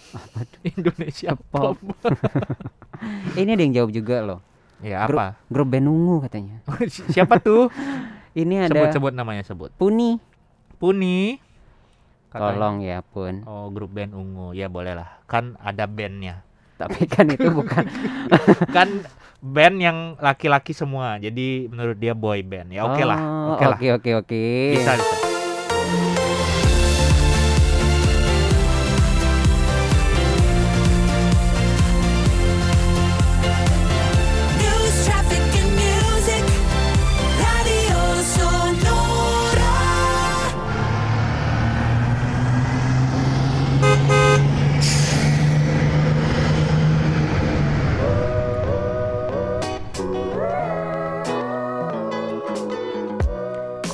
Indonesia 0.65 1.35
Pop. 1.45 1.75
pop. 1.75 2.11
ini 3.39 3.49
ada 3.49 3.59
yang 3.59 3.75
jawab 3.75 3.91
juga 3.91 4.23
loh 4.23 4.39
ya 4.79 5.03
Grup- 5.03 5.19
apa? 5.19 5.27
grup 5.47 5.67
band 5.67 5.85
ungu 5.85 6.15
katanya 6.21 6.63
Siapa 7.13 7.37
tuh? 7.37 7.67
ini 8.31 8.55
ada 8.57 8.69
Sebut-sebut 8.71 9.11
namanya 9.11 9.41
sebut. 9.41 9.73
Puni 9.73 10.21
Puni. 10.77 11.41
Katanya- 12.27 12.53
tolong 12.53 12.75
ya 12.79 12.99
pun 13.01 13.33
Oh, 13.43 13.67
grup 13.69 13.91
band 13.91 14.11
ungu. 14.11 14.51
Ya 14.51 14.67
boleh 14.67 14.93
lah. 14.93 15.21
Kan 15.25 15.57
ada 15.57 15.85
bandnya. 15.85 16.43
tapi 16.77 17.09
kan 17.09 17.25
itu 17.25 17.49
bukan 17.49 17.89
kan 18.75 19.01
band 19.39 19.75
yang 19.77 19.97
laki-laki 20.17 20.71
semua. 20.71 21.17
Jadi 21.17 21.65
menurut 21.67 21.97
dia 21.97 22.13
boy 22.13 22.41
band. 22.41 22.69
Ya 22.69 22.85
oke 22.85 23.01
lah. 23.01 23.17
Oh, 23.17 23.57
Oke 23.57 23.65
lah. 23.65 23.73
oke 23.73 23.87
oke 23.95 24.11
oke 24.21 24.43
Bisa, 24.71 24.93
bisa. 24.93 25.26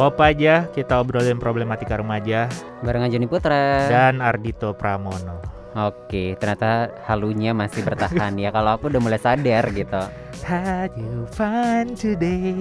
Kopaja 0.04 0.68
kita 0.76 1.00
obrolin 1.00 1.40
problematika 1.40 1.96
remaja 1.96 2.52
barengan 2.84 3.08
Joni 3.08 3.24
Putra 3.24 3.88
dan 3.88 4.20
Ardito 4.20 4.76
Pramono. 4.76 5.40
Oke, 5.80 6.36
ternyata 6.36 6.92
halunya 7.08 7.56
masih 7.56 7.88
bertahan 7.88 8.36
ya. 8.36 8.52
Kalau 8.52 8.76
aku 8.76 8.92
udah 8.92 9.00
mulai 9.00 9.16
sadar 9.16 9.64
gitu. 9.72 10.04
Had 10.44 10.92
you 11.00 11.24
fun 11.32 11.96
today? 11.96 12.52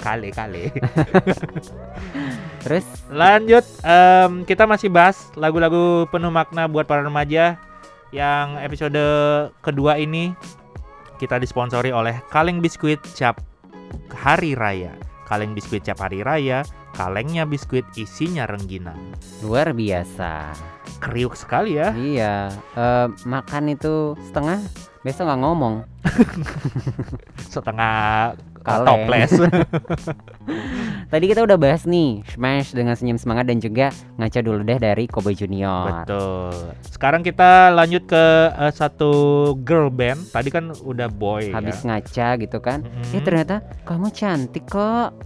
kali 0.00 0.32
kali. 0.32 0.72
Terus 2.64 2.88
Lanjut, 3.12 3.68
em, 3.84 4.48
kita 4.48 4.64
masih 4.64 4.88
bahas 4.88 5.28
lagu-lagu 5.36 6.08
penuh 6.08 6.32
makna 6.32 6.64
buat 6.72 6.88
para 6.88 7.04
remaja. 7.04 7.60
Yang 8.16 8.48
episode 8.64 9.04
kedua 9.60 10.00
ini 10.00 10.32
kita 11.20 11.36
disponsori 11.36 11.92
oleh 11.92 12.16
Kaleng 12.32 12.64
Biskuit 12.64 13.04
Cap 13.12 13.47
Hari 14.12 14.54
Raya. 14.58 14.92
Kaleng 15.28 15.52
Biskuit 15.52 15.84
Cap 15.84 16.00
Hari 16.00 16.24
Raya, 16.24 16.64
kalengnya 16.96 17.44
biskuit 17.44 17.84
isinya 18.00 18.48
rengginang. 18.48 18.96
luar 19.44 19.76
biasa. 19.76 20.56
Kriuk 21.04 21.36
sekali 21.36 21.76
ya. 21.76 21.92
Iya, 21.92 22.48
eh, 22.74 23.06
makan 23.28 23.76
itu 23.76 24.16
setengah, 24.24 24.56
besok 25.04 25.28
nggak 25.28 25.40
ngomong. 25.44 25.84
Setengah 27.52 28.34
Kaleng. 28.68 28.86
toples. 28.86 29.32
Tadi 31.12 31.24
kita 31.24 31.40
udah 31.40 31.56
bahas 31.56 31.82
nih, 31.82 32.20
Smash 32.28 32.76
dengan 32.76 32.92
senyum 32.92 33.16
semangat 33.16 33.48
dan 33.48 33.58
juga 33.58 33.88
ngaca 34.16 34.40
dulu 34.40 34.60
deh 34.60 34.76
dari 34.76 35.08
Kobe 35.08 35.32
Junior. 35.32 36.04
Betul. 36.04 36.52
Sekarang 36.84 37.24
kita 37.24 37.72
lanjut 37.72 38.04
ke 38.04 38.24
eh, 38.52 38.72
satu 38.72 39.10
girl 39.64 39.88
band. 39.88 40.20
Tadi 40.28 40.52
kan 40.52 40.76
udah 40.76 41.08
boy 41.08 41.48
Habis 41.48 41.80
ya. 41.80 41.96
ngaca 41.96 42.28
gitu 42.38 42.58
kan, 42.60 42.84
Mm-mm. 42.84 43.16
eh 43.16 43.22
ternyata 43.24 43.64
kamu 43.82 44.12
cantik 44.12 44.68
kok. 44.68 45.16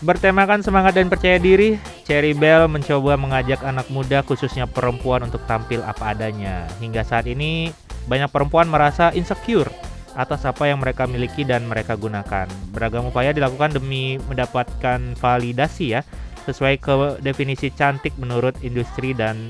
Bertemakan 0.00 0.64
semangat 0.64 0.96
dan 0.96 1.12
percaya 1.12 1.36
diri, 1.36 1.76
Cherry 2.10 2.34
Bell 2.34 2.66
mencoba 2.66 3.14
mengajak 3.14 3.62
anak 3.62 3.86
muda 3.86 4.26
khususnya 4.26 4.66
perempuan 4.66 5.22
untuk 5.22 5.46
tampil 5.46 5.78
apa 5.86 6.10
adanya. 6.10 6.66
Hingga 6.82 7.06
saat 7.06 7.30
ini 7.30 7.70
banyak 8.10 8.26
perempuan 8.34 8.66
merasa 8.66 9.14
insecure 9.14 9.70
atas 10.18 10.42
apa 10.42 10.66
yang 10.66 10.82
mereka 10.82 11.06
miliki 11.06 11.46
dan 11.46 11.70
mereka 11.70 11.94
gunakan. 11.94 12.50
Beragam 12.74 13.06
upaya 13.06 13.30
dilakukan 13.30 13.78
demi 13.78 14.18
mendapatkan 14.26 15.14
validasi 15.22 15.94
ya, 15.94 16.02
sesuai 16.50 16.82
ke 16.82 17.22
definisi 17.22 17.70
cantik 17.70 18.18
menurut 18.18 18.58
industri 18.66 19.14
dan 19.14 19.46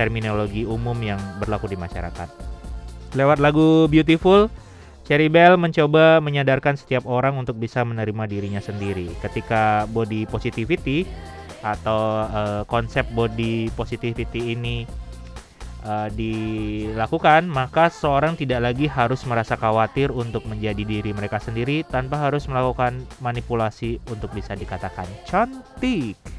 terminologi 0.00 0.64
umum 0.64 0.96
yang 1.04 1.20
berlaku 1.44 1.68
di 1.68 1.76
masyarakat. 1.76 2.32
Lewat 3.20 3.36
lagu 3.36 3.84
Beautiful, 3.84 4.48
Cherry 5.04 5.28
Bell 5.28 5.60
mencoba 5.60 6.24
menyadarkan 6.24 6.80
setiap 6.80 7.04
orang 7.04 7.36
untuk 7.36 7.60
bisa 7.60 7.84
menerima 7.84 8.24
dirinya 8.24 8.64
sendiri. 8.64 9.12
Ketika 9.20 9.84
body 9.92 10.24
positivity 10.24 11.04
atau 11.62 12.24
eh, 12.26 12.62
konsep 12.66 13.06
body 13.12 13.72
positivity 13.74 14.54
ini 14.54 14.86
eh, 15.82 16.08
dilakukan, 16.14 17.50
maka 17.50 17.90
seorang 17.90 18.38
tidak 18.38 18.70
lagi 18.70 18.86
harus 18.86 19.26
merasa 19.26 19.58
khawatir 19.58 20.14
untuk 20.14 20.46
menjadi 20.46 20.82
diri 20.86 21.10
mereka 21.10 21.42
sendiri 21.42 21.82
tanpa 21.86 22.30
harus 22.30 22.46
melakukan 22.46 23.02
manipulasi 23.18 23.98
untuk 24.08 24.30
bisa 24.32 24.54
dikatakan 24.54 25.06
cantik. 25.26 26.37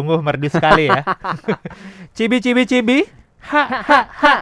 Sungguh 0.00 0.16
merdu 0.24 0.48
sekali 0.48 0.88
ya. 0.88 1.04
cibi 2.16 2.40
cibi 2.40 2.64
cibi. 2.64 2.98
Ha 3.52 3.62
ha 3.68 4.00
ha. 4.08 4.34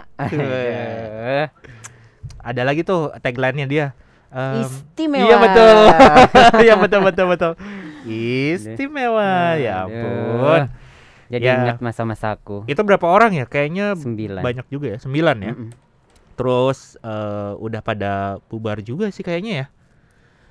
Ada 2.38 2.62
lagi 2.62 2.86
tuh 2.86 3.10
tagline-nya 3.18 3.66
dia. 3.66 3.86
Em, 4.30 4.62
Istimewa. 4.62 5.26
Iya 5.26 5.36
betul. 5.42 5.76
Iya 6.64 6.74
betul 6.78 7.00
betul 7.02 7.26
betul. 7.26 7.52
Istimewa. 8.06 9.58
Ya 9.58 9.82
Aduh. 9.82 9.90
ampun. 9.90 10.62
Jadi 11.28 11.42
Ya. 11.44 11.60
ingat 11.60 11.82
masa-masaku. 11.82 12.64
Itu 12.64 12.86
berapa 12.86 13.04
orang 13.04 13.34
ya? 13.34 13.44
Kayaknya 13.44 13.98
Sembilan. 13.98 14.40
banyak 14.40 14.66
juga 14.70 14.94
ya. 14.94 14.98
Sembilan 15.02 15.36
ya. 15.42 15.52
Mm-mm. 15.52 15.70
Terus 16.38 16.94
eh, 17.02 17.52
udah 17.58 17.82
pada 17.82 18.12
bubar 18.46 18.78
juga 18.78 19.10
sih 19.10 19.26
kayaknya 19.26 19.52
ya. 19.52 19.66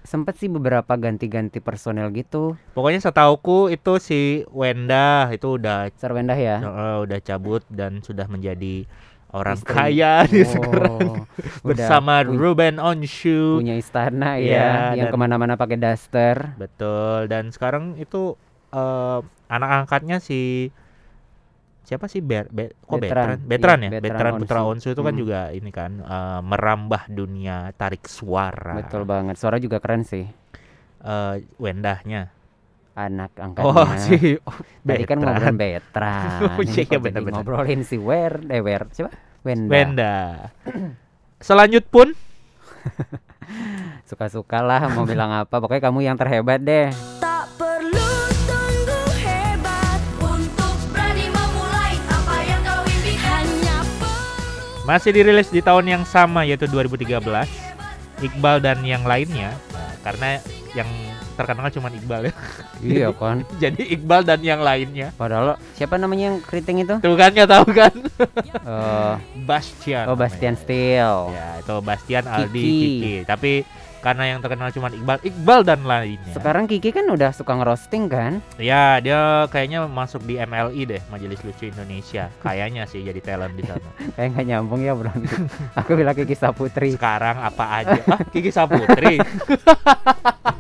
Sempet 0.08 0.34
sih 0.34 0.48
beberapa 0.48 0.96
ganti-ganti 0.96 1.60
personel 1.60 2.08
gitu. 2.10 2.56
Pokoknya 2.72 3.04
setauku 3.04 3.68
itu 3.68 4.00
si 4.00 4.22
Wenda 4.50 5.28
itu 5.30 5.60
udah 5.60 5.92
Sarwendah 5.94 6.40
ya. 6.40 6.58
eh, 6.58 6.98
udah 7.04 7.20
cabut 7.20 7.68
dan 7.68 8.00
sudah 8.00 8.24
menjadi 8.26 8.88
orang 9.30 9.60
Istri. 9.60 9.68
kaya 9.70 10.14
Oh, 10.24 10.32
sekarang 10.48 10.96
udah 10.96 11.20
bersama 11.62 12.14
pu- 12.24 12.40
Ruben 12.40 12.80
Onshu. 12.80 13.60
punya 13.60 13.76
istana 13.76 14.40
Iya, 14.40 14.56
ya, 14.56 14.72
yang 14.96 15.08
dan- 15.08 15.14
ke 15.14 15.20
mana-mana 15.20 15.54
pakai 15.54 15.76
daster. 15.76 16.56
Betul 16.56 17.28
dan 17.28 17.52
sekarang 17.52 18.00
itu 18.00 18.40
eh, 18.70 19.20
anak 19.48 19.70
angkatnya 19.84 20.18
si 20.18 20.72
siapa 21.88 22.12
sih 22.12 22.20
Ber, 22.20 22.52
Be- 22.52 22.76
kok 22.76 23.00
Betran. 23.00 23.40
Betran 23.40 23.48
Betran 23.48 23.78
Iya, 23.80 23.88
ya 23.88 24.02
Betran 24.04 24.12
Betran 24.12 24.34
Putra 24.44 24.60
Onsu. 24.62 24.88
Itu 24.92 25.02
kan 25.02 25.16
Mm. 25.16 25.22
juga 25.24 25.40
ini 25.50 25.72
kan 25.72 25.92
eh, 25.98 26.40
merambah 26.44 27.08
dunia 27.08 27.72
tarik 27.74 28.04
suara 28.06 28.76
Betul 28.76 29.08
banget. 29.08 29.40
Suara 29.40 29.56
juga 29.56 29.80
keren 29.80 30.04
sih. 30.04 30.28
Eh, 31.00 31.36
Wendahnya 31.56 32.28
Anak 32.92 33.32
angkatnya. 33.38 33.72
oh 33.72 33.88
si 34.04 34.36
oh, 34.42 34.58
Tadi 34.82 35.06
kan 35.06 35.16
Betran. 35.16 35.32
ngobrolin 35.32 35.56
Betran. 35.56 36.40
Oh, 36.50 36.60
iya, 36.60 36.82
kok 36.84 36.92
jadi 36.92 36.98
bener-bener. 37.00 37.36
Ngobrolin 37.40 37.82
si 37.82 37.96
Wer, 37.96 38.34
eh 38.48 38.60
Wer, 38.60 38.84
siapa? 38.92 39.16
Wenda. 39.42 39.72
Wenda 39.72 40.16
selanjut 41.48 41.88
pun 41.88 42.12
Suka-suka 44.04 44.60
lah 44.60 44.92
mau 44.92 45.04
bilang 45.04 45.32
apa. 45.32 45.56
Pokoknya 45.58 45.84
kamu 45.84 46.00
yang 46.02 46.16
terhebat 46.16 46.60
deh. 46.60 46.92
Masih 54.88 55.12
dirilis 55.12 55.48
di 55.48 55.60
tahun 55.60 55.86
yang 55.86 56.04
sama 56.04 56.42
yaitu 56.42 56.64
2013 56.66 57.20
Iqbal 58.20 58.58
dan 58.58 58.82
yang 58.82 59.04
lainnya 59.04 59.54
Nah, 59.70 59.94
karena 60.04 60.40
yang 60.74 60.88
terkenal 61.34 61.68
cuma 61.70 61.92
Iqbal 61.92 62.22
ya 62.24 62.34
iya 62.80 63.08
kan. 63.14 63.44
jadi 63.58 63.78
Iqbal 63.92 64.24
dan 64.24 64.40
yang 64.42 64.58
lainnya 64.60 65.12
Padahal 65.14 65.54
siapa 65.74 65.96
namanya 65.96 66.32
yang 66.32 66.38
keriting 66.40 66.82
itu? 66.82 66.96
tuh 66.98 67.14
kan 67.14 67.30
nggak 67.30 67.52
tahu 67.52 67.68
kan 67.70 67.94
Eh, 68.68 69.14
Bastian 69.44 70.08
oh 70.08 70.16
Bastian 70.16 70.52
namanya. 70.52 70.64
Steel. 70.64 71.16
ya 71.32 71.48
itu 71.58 71.76
Bastian 71.80 72.26
Aldi 72.26 72.60
Kiki. 72.60 72.80
Kiki 72.82 73.16
tapi 73.24 73.52
karena 74.00 74.24
yang 74.30 74.40
terkenal 74.40 74.70
cuma 74.70 74.88
Iqbal 74.88 75.20
Iqbal 75.22 75.62
dan 75.62 75.82
lainnya 75.84 76.34
Sekarang 76.34 76.66
Kiki 76.66 76.90
kan 76.92 77.06
udah 77.06 77.32
suka 77.32 77.54
ngerosting 77.54 78.08
kan? 78.08 78.40
ya 78.56 78.98
dia 79.00 79.46
kayaknya 79.50 79.86
masuk 79.86 80.24
di 80.24 80.38
MLI 80.38 80.82
deh 80.86 81.02
Majelis 81.08 81.42
Lucu 81.42 81.68
Indonesia 81.68 82.30
kayaknya 82.46 82.86
sih 82.86 83.02
jadi 83.02 83.20
talent 83.20 83.54
di 83.54 83.64
sana 83.64 83.90
Kayak 84.18 84.30
nggak 84.34 84.46
nyambung 84.48 84.82
ya 84.82 84.94
bro. 84.98 85.12
Aku 85.76 85.94
bilang 85.94 86.16
Kiki 86.16 86.34
Saputri. 86.34 86.90
sekarang 86.94 87.38
apa 87.38 87.66
aja 87.78 88.00
ah 88.10 88.22
Kiki 88.24 88.50
Saputri 88.50 89.22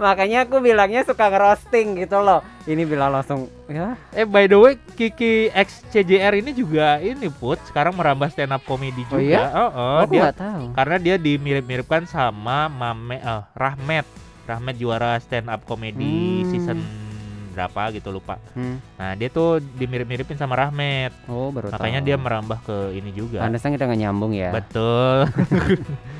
Makanya 0.00 0.38
aku 0.42 0.58
bilangnya 0.58 1.04
suka 1.04 1.28
ngerosting 1.28 1.94
gitu 1.94 2.18
loh. 2.18 2.40
Ini 2.62 2.82
bilang 2.82 3.12
langsung 3.12 3.52
ya 3.66 3.94
Eh 4.10 4.24
by 4.24 4.44
the 4.44 4.56
way 4.56 4.74
Kiki 4.90 5.48
X 5.50 5.84
CJR 5.88 6.36
ini 6.36 6.50
juga 6.50 6.96
ini 6.98 7.28
put 7.28 7.60
sekarang 7.64 7.92
merambah 7.92 8.28
stand 8.28 8.50
up 8.50 8.64
comedy 8.64 9.04
Oh 9.06 9.14
juga. 9.14 9.22
iya? 9.22 9.44
Oh, 9.50 9.70
oh, 9.70 9.98
aku 10.02 10.12
dia 10.14 10.32
tahu. 10.32 10.72
karena 10.72 10.96
dia 10.96 11.16
dimirip-miripkan 11.16 12.04
sama 12.04 12.66
Mame 12.66 13.16
eh, 13.16 13.42
Rahmat. 13.52 14.08
Rahmat 14.42 14.74
juara 14.74 15.14
stand 15.18 15.46
up 15.46 15.62
comedy 15.62 16.40
Hmm. 16.40 16.48
season 16.48 16.78
berapa 17.50 17.92
gitu 17.92 18.08
lupa. 18.08 18.38
Hmm. 18.50 18.78
Nah, 18.94 19.12
dia 19.12 19.26
tuh 19.26 19.58
dimirip-miripin 19.58 20.34
sama 20.34 20.56
Rahmat. 20.56 21.12
Oh 21.26 21.50
baru 21.50 21.68
Makanya 21.68 21.98
tahu. 21.98 22.06
dia 22.06 22.16
merambah 22.16 22.58
ke 22.60 22.76
ini 22.94 23.10
juga. 23.10 23.42
Pantesan 23.42 23.74
kita 23.74 23.84
nggak 23.84 24.00
nyambung 24.00 24.32
ya. 24.32 24.48
Betul. 24.50 25.28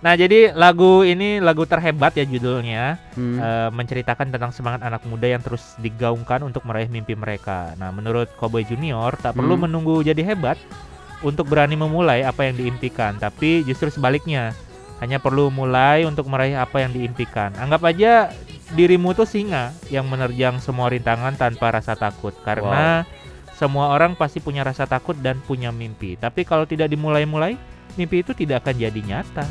nah, 0.00 0.16
jadi 0.16 0.56
lagu 0.56 1.04
ini 1.04 1.38
lagu 1.40 1.64
terhebat 1.68 2.16
ya 2.16 2.24
judulnya. 2.24 2.96
Hmm. 3.14 3.36
eh, 3.36 3.68
menceritakan 3.70 4.32
tentang 4.32 4.52
semangat 4.52 4.80
anak 4.84 5.04
muda 5.04 5.28
yang 5.28 5.44
terus 5.44 5.76
digaungkan 5.76 6.40
untuk 6.44 6.64
meraih 6.64 6.88
mimpi 6.88 7.12
mereka. 7.12 7.76
Nah, 7.76 7.92
menurut 7.92 8.32
Cowboy 8.40 8.64
Junior, 8.64 9.12
tak 9.20 9.36
perlu 9.36 9.60
Hmm. 9.60 9.68
menunggu 9.68 10.00
jadi 10.00 10.24
hebat 10.24 10.56
untuk 11.20 11.52
berani 11.52 11.76
memulai 11.76 12.24
apa 12.24 12.48
yang 12.48 12.56
diimpikan, 12.56 13.20
tapi 13.20 13.60
justru 13.68 13.92
sebaliknya, 13.92 14.56
hanya 15.04 15.20
perlu 15.20 15.52
mulai 15.52 16.08
untuk 16.08 16.28
meraih 16.32 16.56
apa 16.56 16.80
yang 16.80 16.96
diimpikan. 16.96 17.52
Anggap 17.60 17.84
aja 17.84 18.32
dirimu 18.72 19.12
tuh 19.12 19.28
singa 19.28 19.72
yang 19.92 20.08
menerjang 20.08 20.60
semua 20.64 20.88
rintangan 20.88 21.36
tanpa 21.36 21.76
rasa 21.76 21.92
takut, 21.92 22.32
karena 22.40 23.04
semua 23.52 23.92
orang 23.92 24.16
pasti 24.16 24.40
punya 24.40 24.64
rasa 24.64 24.88
takut 24.88 25.12
dan 25.20 25.36
punya 25.44 25.68
mimpi. 25.68 26.16
Tapi 26.16 26.48
kalau 26.48 26.64
tidak 26.64 26.88
dimulai-mulai, 26.88 27.60
mimpi 28.00 28.24
itu 28.24 28.32
tidak 28.32 28.64
akan 28.64 28.80
jadi 28.80 29.00
nyata. 29.04 29.44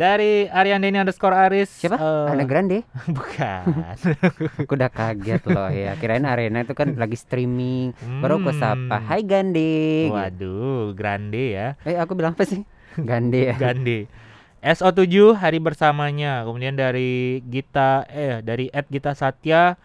Dari 0.00 0.48
Arian 0.48 0.80
Denny 0.80 0.96
underscore 0.96 1.36
Aris. 1.36 1.68
siapa? 1.76 2.00
eh, 2.00 2.32
Ana 2.32 2.48
Grande. 2.48 2.88
Bukan. 3.20 3.84
Aku 4.64 4.72
udah 4.72 4.88
kaget 4.88 5.44
loh 5.44 5.68
ya. 5.68 5.92
Kirain 6.00 6.24
Arena 6.24 6.64
itu 6.64 6.72
kan 6.72 6.96
lagi 6.96 7.20
streaming. 7.20 7.92
Baru 8.24 8.40
aku 8.40 8.56
sapa. 8.56 8.96
Hmm. 8.96 9.04
Hai 9.04 9.20
Gande. 9.20 10.08
Waduh, 10.08 10.96
grande 10.96 11.52
ya. 11.52 11.76
Eh 11.84 12.00
aku 12.00 12.16
bilang 12.16 12.32
apa 12.32 12.48
sih? 12.48 12.64
Gande 13.08 13.52
ya. 13.52 13.60
Gandhi. 13.60 14.08
SO7 14.64 15.36
hari 15.36 15.60
bersamanya. 15.60 16.48
Kemudian 16.48 16.80
dari 16.80 17.44
Gita 17.44 18.08
eh 18.08 18.40
dari 18.40 18.72
Ed 18.72 18.88
Gita 18.88 19.12
Satya 19.12 19.76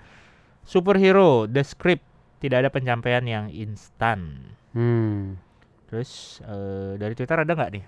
superhero 0.64 1.44
The 1.44 1.68
Script 1.68 2.08
tidak 2.40 2.64
ada 2.64 2.70
pencapaian 2.72 3.28
yang 3.28 3.46
instan. 3.52 4.48
Hmm. 4.72 5.36
Terus 5.92 6.40
eh, 6.48 6.96
dari 6.96 7.12
Twitter 7.20 7.36
ada 7.36 7.52
nggak 7.52 7.72
nih? 7.76 7.84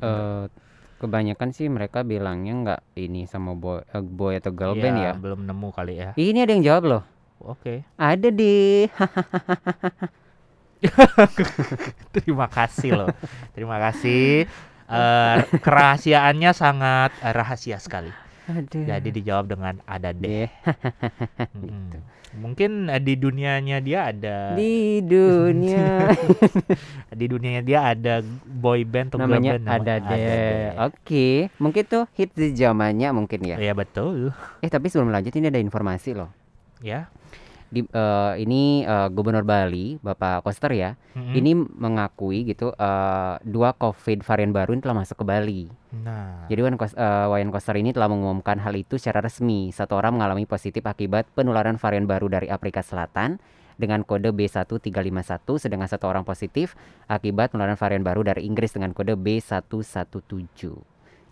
eh, 0.00 0.44
kebanyakan 1.00 1.56
sih 1.56 1.72
mereka 1.72 2.04
bilangnya 2.04 2.52
nggak 2.52 2.80
ini 3.00 3.24
sama 3.24 3.56
boy, 3.56 3.80
eh, 3.80 4.04
boy 4.04 4.36
atau 4.36 4.52
girl 4.52 4.76
band 4.76 4.98
ya. 5.00 5.12
belum 5.16 5.48
nemu 5.48 5.68
kali 5.72 5.96
ya. 5.96 6.12
Ini 6.14 6.44
ada 6.44 6.52
yang 6.52 6.64
jawab 6.64 6.82
loh. 6.84 7.02
Oke. 7.40 7.88
Ada 7.96 8.28
di 8.28 8.84
Terima 12.14 12.46
kasih 12.52 12.90
loh. 12.92 13.08
Terima 13.56 13.80
kasih. 13.80 14.44
Eh, 14.90 15.36
kerahasiaannya 15.64 16.50
sangat 16.52 17.10
eh, 17.24 17.32
rahasia 17.32 17.80
sekali. 17.80 18.12
Aduh. 18.50 18.84
Jadi 18.84 19.08
dijawab 19.14 19.46
dengan 19.48 19.78
ada 19.86 20.12
deh. 20.12 20.50
deh 20.50 20.50
Mm-mm. 21.56 22.19
Mungkin 22.30 22.86
eh, 22.86 23.02
di 23.02 23.14
dunianya 23.14 23.82
dia 23.82 24.06
ada 24.08 24.54
di 24.54 25.02
dunia 25.02 26.14
di 27.18 27.26
dunianya 27.26 27.58
dia 27.60 27.80
ada 27.84 28.22
boy 28.44 28.86
band 28.86 29.10
atau 29.10 29.18
girl 29.18 29.26
namanya 29.26 29.50
band 29.52 29.64
nama- 29.64 29.74
ada 29.74 29.94
deh. 30.06 30.70
Oke, 30.86 31.28
mungkin 31.58 31.82
tuh 31.84 32.04
hit 32.14 32.30
di 32.32 32.54
zamannya 32.54 33.10
mungkin 33.10 33.42
ya. 33.42 33.56
Iya 33.56 33.74
betul. 33.74 34.30
Eh 34.62 34.70
tapi 34.70 34.86
sebelum 34.86 35.10
lanjut 35.10 35.32
ini 35.32 35.50
ada 35.50 35.58
informasi 35.58 36.14
loh. 36.14 36.30
Ya. 36.78 37.10
Di 37.70 37.86
eh, 37.86 38.32
ini 38.42 38.82
eh, 38.82 39.08
Gubernur 39.14 39.46
Bali 39.46 39.96
Bapak 40.02 40.42
Koster 40.42 40.74
ya. 40.74 40.98
Mm-mm. 41.14 41.34
Ini 41.38 41.50
mengakui 41.54 42.42
gitu 42.50 42.74
eh, 42.74 43.34
dua 43.46 43.72
COVID 43.78 44.26
varian 44.26 44.50
baru 44.50 44.74
ini 44.74 44.82
telah 44.82 44.98
masuk 44.98 45.22
ke 45.22 45.24
Bali. 45.24 45.62
Nah. 45.94 46.50
Jadi 46.50 46.60
Wayan, 46.66 46.76
Kos- 46.76 46.98
eh, 46.98 47.26
Wayan 47.30 47.54
Koster 47.54 47.78
ini 47.78 47.94
telah 47.94 48.10
mengumumkan 48.10 48.58
hal 48.58 48.74
itu 48.74 48.98
secara 48.98 49.22
resmi. 49.22 49.70
Satu 49.70 49.94
orang 49.94 50.18
mengalami 50.18 50.44
positif 50.50 50.82
akibat 50.82 51.30
penularan 51.32 51.78
varian 51.78 52.10
baru 52.10 52.26
dari 52.26 52.50
Afrika 52.50 52.82
Selatan 52.82 53.38
dengan 53.80 54.04
kode 54.04 54.36
B1351, 54.36 55.40
sedangkan 55.56 55.88
satu 55.88 56.04
orang 56.04 56.28
positif 56.28 56.76
akibat 57.08 57.56
penularan 57.56 57.80
varian 57.80 58.04
baru 58.04 58.20
dari 58.20 58.44
Inggris 58.44 58.76
dengan 58.76 58.92
kode 58.92 59.16
B117. 59.16 60.60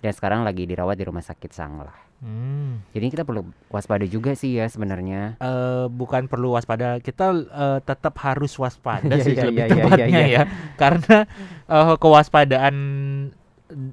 Dan 0.00 0.12
sekarang 0.16 0.48
lagi 0.48 0.64
dirawat 0.64 0.96
di 0.96 1.04
Rumah 1.04 1.20
Sakit 1.20 1.52
Sanglah. 1.52 2.07
Hmm. 2.18 2.82
Jadi 2.90 3.06
kita 3.08 3.22
perlu 3.22 3.42
waspada 3.68 4.02
juga 4.02 4.34
sih 4.34 4.54
ya 4.54 4.66
sebenarnya. 4.66 5.38
Eh, 5.38 5.86
bukan 5.86 6.26
perlu 6.26 6.52
waspada, 6.52 6.98
kita 6.98 7.30
eh, 7.32 7.78
tetap 7.80 8.18
harus 8.18 8.50
waspada 8.54 9.06
Iya, 9.14 9.22
sih 9.22 9.32
iya, 9.32 9.44
lebih 9.44 9.54
iya, 9.54 9.66
iya, 9.66 9.74
tepatnya 9.76 10.06
iya, 10.08 10.18
iya. 10.20 10.26
ya, 10.26 10.42
karena 10.74 11.16
eh, 11.64 11.94
kewaspadaan 11.96 12.76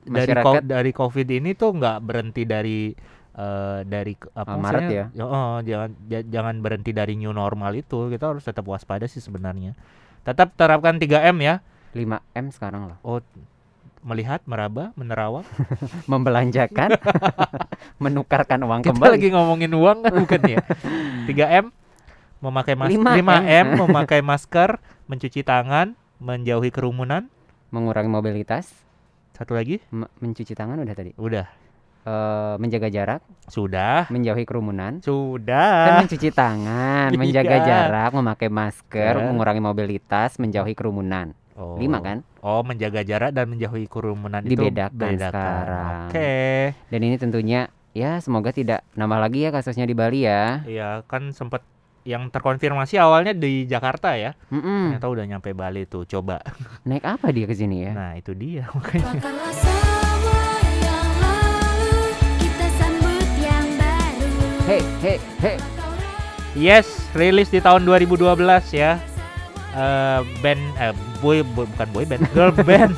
dari 0.05 0.31
ko- 0.35 0.63
dari 0.63 0.91
COVID 0.91 1.27
ini 1.29 1.53
tuh 1.53 1.75
nggak 1.75 1.97
berhenti 1.99 2.43
dari 2.43 2.79
eh, 3.31 3.79
dari 3.83 4.13
apa 4.33 4.47
Eh, 4.47 4.57
Maret 4.57 4.81
maksudnya? 4.81 5.05
oh, 5.21 5.57
jangan 5.61 5.89
ja- 6.05 6.25
jangan 6.25 6.55
berhenti 6.59 6.91
dari 6.91 7.13
new 7.13 7.29
normal 7.29 7.71
itu, 7.73 8.07
kita 8.07 8.31
harus 8.31 8.41
tetap 8.41 8.65
waspada 8.65 9.05
sih 9.05 9.19
sebenarnya. 9.19 9.77
Tetap 10.23 10.55
terapkan 10.55 10.97
3M 10.97 11.37
ya. 11.39 11.61
5M 11.93 12.49
sekarang 12.49 12.89
loh. 12.89 12.97
Oh, 13.01 13.19
melihat, 14.05 14.45
meraba, 14.45 14.93
menerawang. 14.93 15.43
Membelanjakan, 16.11 16.93
menukarkan 18.03 18.61
uang 18.61 18.81
Kita 18.81 18.93
kembali. 18.93 19.11
lagi 19.11 19.27
ngomongin 19.33 19.71
uang 19.73 19.97
kan 20.05 20.13
bukan 20.15 20.41
ya? 20.45 20.57
3M 21.25 21.65
memakai 22.39 22.75
masker, 22.77 23.01
5M. 23.01 23.25
5M 23.25 23.67
memakai 23.81 24.21
masker, 24.29 24.69
mencuci 25.05 25.41
tangan, 25.41 25.97
menjauhi 26.21 26.69
kerumunan. 26.69 27.25
Mengurangi 27.73 28.07
mobilitas, 28.07 28.69
Satu 29.33 29.57
lagi? 29.57 29.81
me- 29.89 30.07
mencuci 30.21 30.53
tangan 30.53 30.77
udah 30.77 30.95
tadi. 30.95 31.11
Udah. 31.17 31.47
Eh, 32.05 32.55
menjaga 32.61 32.85
jarak, 32.85 33.25
Sudah. 33.49 34.05
menjauhi 34.13 34.45
kerumunan. 34.45 35.01
Kan 35.01 35.09
Sudah. 35.09 36.05
mencuci 36.05 36.29
tangan, 36.29 37.09
menjaga 37.09 37.57
Iya. 37.57 37.65
jarak, 37.65 38.13
memakai 38.13 38.45
masker, 38.45 39.13
Ya. 39.17 39.25
mengurangi 39.25 39.57
mobilitas, 39.57 40.37
menjauhi 40.37 40.77
kerumunan. 40.77 41.33
Oh. 41.55 41.79
Lima 41.79 42.03
kan? 42.03 42.19
Oh, 42.43 42.61
menjaga 42.67 42.99
jarak 43.01 43.31
dan 43.31 43.47
menjauhi 43.47 43.87
kerumunan 43.87 44.43
Dibedakan 44.43 45.15
itu 45.15 45.23
sekarang. 45.23 46.11
Oke. 46.11 46.33
Dan 46.91 46.99
ini 46.99 47.15
tentunya 47.15 47.71
ya 47.95 48.19
semoga 48.19 48.51
tidak 48.51 48.83
nambah 48.91 49.23
lagi 49.23 49.47
ya 49.47 49.55
kasusnya 49.55 49.87
di 49.87 49.95
Bali 49.95 50.27
ya. 50.27 50.67
Iya, 50.67 51.07
kan 51.07 51.31
sempat 51.31 51.63
yang 52.03 52.27
terkonfirmasi 52.27 52.99
awalnya 52.99 53.31
di 53.31 53.63
Jakarta 53.65 54.19
ya. 54.19 54.35
Mm-mm. 54.51 54.99
Ternyata 54.99 55.07
udah 55.07 55.25
nyampe 55.25 55.55
Bali 55.55 55.87
tuh. 55.87 56.03
Coba. 56.03 56.43
Naik 56.83 57.07
apa 57.07 57.31
dia 57.31 57.47
ke 57.47 57.55
sini 57.55 57.87
ya? 57.87 57.91
Nah, 57.95 58.11
itu 58.19 58.35
dia 58.35 58.67
makanya. 58.75 59.15
Lupakanlah 59.15 59.53
semua 59.55 60.43
yang 60.83 61.07
lalu 61.23 61.95
Kita 62.37 62.67
sambut 62.75 63.27
yang 63.39 63.67
baru 63.79 64.29
Hei, 64.67 64.81
hei, 65.01 65.17
hei. 65.39 65.57
Yes, 66.55 66.87
rilis 67.15 67.47
di 67.47 67.63
tahun 67.63 67.87
2012 67.87 68.27
ya. 68.75 68.99
Eh 69.75 70.19
band 70.39 70.61
eh 70.77 70.93
boy, 71.19 71.43
boy- 71.43 71.67
bukan 71.67 71.87
boy 71.91 72.05
band, 72.05 72.23
girl 72.31 72.51
band. 72.63 72.95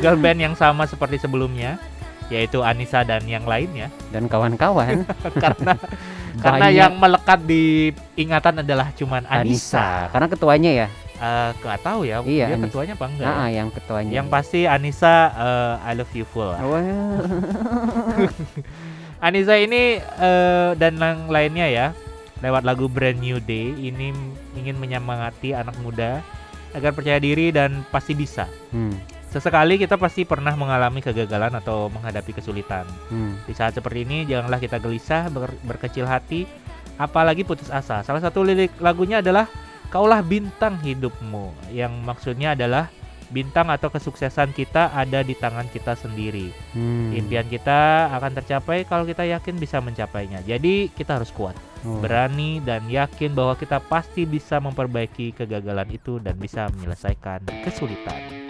girl 0.00 0.16
band 0.16 0.38
yang 0.38 0.54
sama 0.54 0.84
seperti 0.84 1.20
sebelumnya 1.20 1.76
yaitu 2.26 2.64
Anissa 2.64 3.04
dan 3.04 3.20
yang 3.22 3.44
lainnya 3.44 3.92
Dan 4.08 4.26
kawan-kawan 4.26 5.04
karena 5.44 5.76
karena 6.40 6.66
Banyak. 6.66 6.72
yang 6.72 6.92
melekat 6.96 7.40
di 7.44 7.64
ingatan 8.14 8.64
adalah 8.64 8.88
cuman 8.90 9.22
Anissa. 9.24 9.76
Anissa. 9.76 9.88
Karena 10.08 10.26
ketuanya 10.26 10.70
ya. 10.74 10.88
Eh 11.14 11.50
nggak 11.54 11.78
tahu 11.78 12.00
ya, 12.02 12.18
Iya, 12.18 12.48
dia 12.48 12.56
Anissa. 12.56 12.64
ketuanya 12.66 12.92
apa 12.96 13.06
enggak. 13.06 13.28
Ah, 13.28 13.30
ya? 13.30 13.38
ah, 13.38 13.48
yang 13.52 13.68
ketuanya. 13.70 14.10
Yang 14.10 14.26
pasti 14.32 14.60
Anissa 14.64 15.14
eh, 15.30 15.74
I 15.84 15.92
love 15.92 16.10
you 16.10 16.24
full. 16.24 16.48
lah. 16.48 16.58
Well, 16.58 17.20
Anissa 19.20 19.54
ini 19.56 19.82
eh, 20.00 20.70
dan 20.74 20.96
yang 20.96 21.28
lainnya 21.28 21.66
ya 21.66 21.86
lewat 22.42 22.66
lagu 22.66 22.90
Brand 22.90 23.18
New 23.20 23.38
Day 23.42 23.74
ini 23.76 24.10
ingin 24.58 24.76
menyemangati 24.78 25.54
anak 25.54 25.76
muda 25.82 26.24
agar 26.74 26.90
percaya 26.90 27.22
diri 27.22 27.54
dan 27.54 27.86
pasti 27.94 28.18
bisa. 28.18 28.50
hmm, 28.74 29.14
Sesekali 29.30 29.78
kita 29.78 29.98
pasti 29.98 30.22
pernah 30.22 30.54
mengalami 30.54 31.02
kegagalan 31.02 31.54
atau 31.58 31.90
menghadapi 31.90 32.34
kesulitan. 32.34 32.86
hmm. 33.10 33.46
Di 33.46 33.54
saat 33.54 33.74
seperti 33.74 34.06
ini 34.06 34.26
janganlah 34.26 34.58
kita 34.58 34.78
gelisah, 34.78 35.30
ber- 35.30 35.58
berkecil 35.66 36.06
hati, 36.06 36.46
apalagi 36.98 37.46
putus 37.46 37.70
asa. 37.70 38.02
Salah 38.02 38.22
satu 38.22 38.42
lirik 38.42 38.74
lagunya 38.78 39.22
adalah 39.22 39.46
Kaulah 39.94 40.26
bintang 40.26 40.74
hidupmu, 40.82 41.70
yang 41.70 42.02
maksudnya 42.02 42.58
adalah 42.58 42.90
bintang 43.32 43.72
atau 43.72 43.88
kesuksesan 43.88 44.52
kita 44.52 44.92
ada 44.92 45.24
di 45.24 45.32
tangan 45.38 45.68
kita 45.72 45.96
sendiri. 45.96 46.52
Hmm. 46.76 47.14
Impian 47.14 47.48
kita 47.48 48.12
akan 48.12 48.32
tercapai 48.36 48.84
kalau 48.84 49.08
kita 49.08 49.24
yakin 49.24 49.56
bisa 49.56 49.80
mencapainya. 49.80 50.44
Jadi 50.44 50.92
kita 50.92 51.16
harus 51.20 51.32
kuat, 51.32 51.56
Oh. 51.84 52.00
berani 52.00 52.64
dan 52.64 52.88
yakin 52.88 53.36
bahwa 53.36 53.52
kita 53.60 53.76
pasti 53.76 54.24
bisa 54.24 54.56
memperbaiki 54.56 55.36
kegagalan 55.36 55.88
itu 55.92 56.16
dan 56.16 56.32
bisa 56.40 56.72
menyelesaikan 56.72 57.44
kesulitan. 57.60 58.43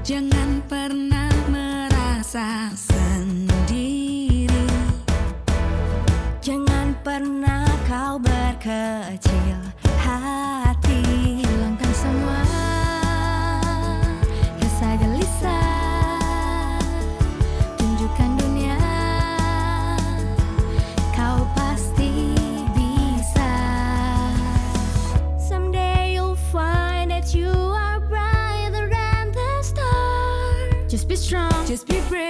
Jangan 0.00 0.64
pernah 0.64 1.28
merasa 1.52 2.72
Just 31.70 31.86
be 31.86 32.00
brave 32.08 32.29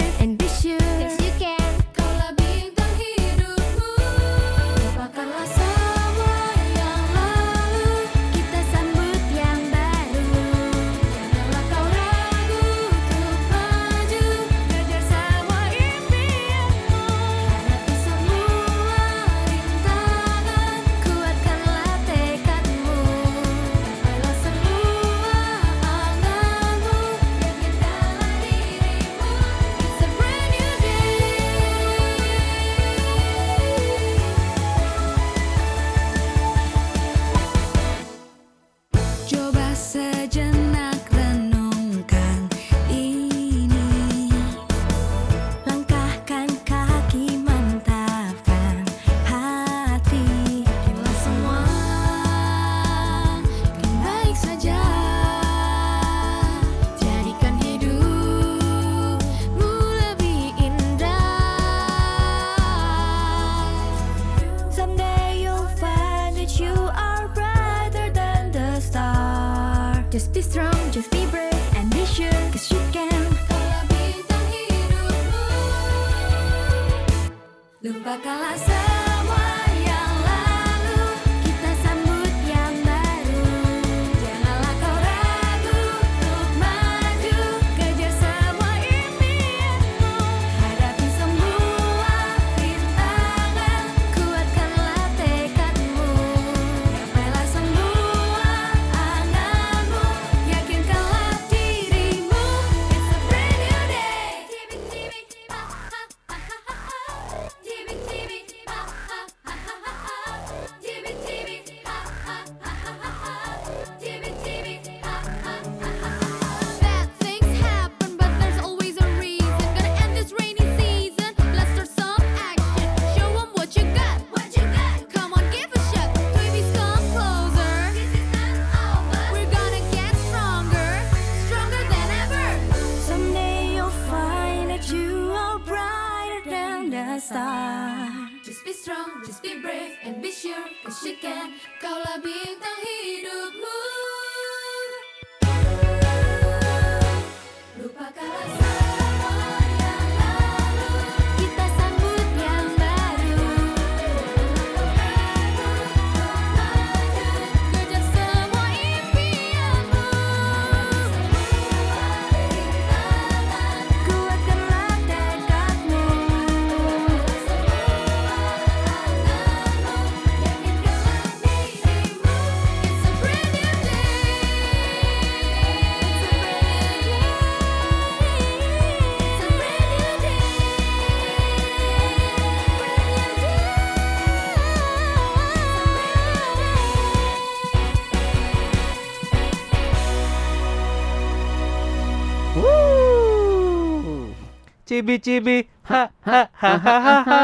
Cibi-cibi, 195.01 195.64
ha 195.88 196.12
ha 196.20 196.40
ha 196.53 196.72
ha 196.76 196.96
ha. 197.01 197.16
ha. 197.24 197.42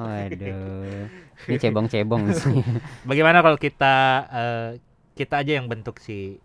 Waduh. 0.00 1.04
Ini 1.44 1.56
cebong-cebong 1.60 2.32
sih. 2.40 2.64
Bagaimana 3.04 3.44
kalau 3.44 3.60
kita 3.60 4.24
eh, 4.32 4.68
kita 5.12 5.44
aja 5.44 5.52
yang 5.60 5.68
bentuk 5.68 6.00
si 6.00 6.40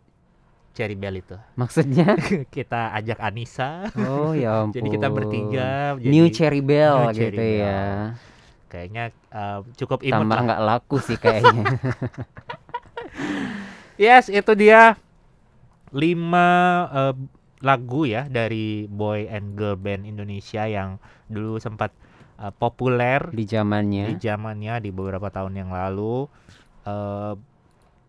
Cherry 0.76 1.00
Bell 1.00 1.16
itu? 1.24 1.40
Maksudnya? 1.56 2.20
kita 2.60 2.92
ajak 2.92 3.24
Anissa. 3.24 3.88
Oh 4.04 4.36
ya 4.36 4.68
ampun. 4.68 4.76
Jadi 4.84 4.90
kita 5.00 5.08
bertiga 5.08 5.96
jadi 5.96 6.12
New 6.12 6.28
Cherry 6.28 6.60
Bell 6.60 7.08
New 7.08 7.16
Cherry 7.16 7.32
gitu 7.32 7.40
Bell. 7.40 7.64
ya. 7.64 7.84
Kayaknya 8.68 9.04
eh, 9.32 9.60
cukup 9.80 10.04
imut 10.04 10.28
Tambah 10.28 10.40
nggak 10.44 10.62
laku 10.68 11.00
sih 11.00 11.16
kayaknya. 11.16 11.72
Yes, 13.96 14.28
itu 14.28 14.52
dia 14.60 15.00
lima 15.96 16.52
eh, 16.92 17.39
lagu 17.60 18.08
ya 18.08 18.32
dari 18.32 18.88
boy 18.88 19.28
and 19.28 19.60
girl 19.60 19.76
band 19.76 20.08
Indonesia 20.08 20.64
yang 20.64 20.96
dulu 21.28 21.60
sempat 21.60 21.92
eh, 22.40 22.54
populer 22.56 23.20
di 23.32 23.44
di 23.44 23.46
zamannya. 23.46 24.16
zamannya 24.16 24.80
di 24.80 24.90
beberapa 24.96 25.28
tahun 25.28 25.60
yang 25.60 25.70
lalu. 25.72 26.28
Eh, 26.88 27.34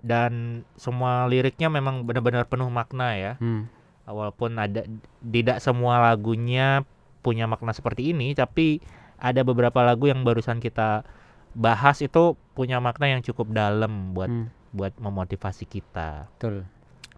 dan 0.00 0.64
semua 0.80 1.28
liriknya 1.28 1.68
memang 1.68 2.08
benar-benar 2.08 2.48
penuh 2.48 2.72
makna 2.72 3.18
ya. 3.18 3.32
Hmm. 3.36 3.68
Walaupun 4.08 4.56
ada 4.56 4.82
tidak 5.20 5.60
semua 5.60 6.00
lagunya 6.00 6.82
punya 7.20 7.44
makna 7.44 7.76
seperti 7.76 8.16
ini, 8.16 8.32
tapi 8.32 8.80
ada 9.20 9.44
beberapa 9.44 9.84
lagu 9.84 10.08
yang 10.08 10.24
barusan 10.24 10.58
kita 10.58 11.04
bahas 11.52 12.00
itu 12.00 12.38
punya 12.56 12.80
makna 12.80 13.12
yang 13.12 13.20
cukup 13.20 13.52
dalam 13.52 14.16
buat 14.16 14.30
Hmm. 14.32 14.48
buat 14.72 14.96
memotivasi 14.96 15.66
kita. 15.68 16.30
Betul. 16.38 16.64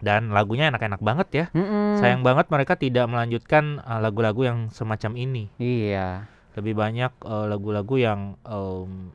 Dan 0.03 0.35
lagunya 0.35 0.67
enak-enak 0.69 0.99
banget 0.99 1.29
ya. 1.31 1.45
Mm-mm. 1.55 2.03
Sayang 2.03 2.27
banget 2.27 2.51
mereka 2.51 2.75
tidak 2.75 3.07
melanjutkan 3.07 3.79
uh, 3.87 4.03
lagu-lagu 4.03 4.43
yang 4.43 4.59
semacam 4.75 5.15
ini. 5.15 5.47
Iya. 5.63 6.27
Lebih 6.59 6.75
banyak 6.75 7.13
uh, 7.23 7.47
lagu-lagu 7.47 7.95
yang 7.97 8.35
um, 8.43 9.15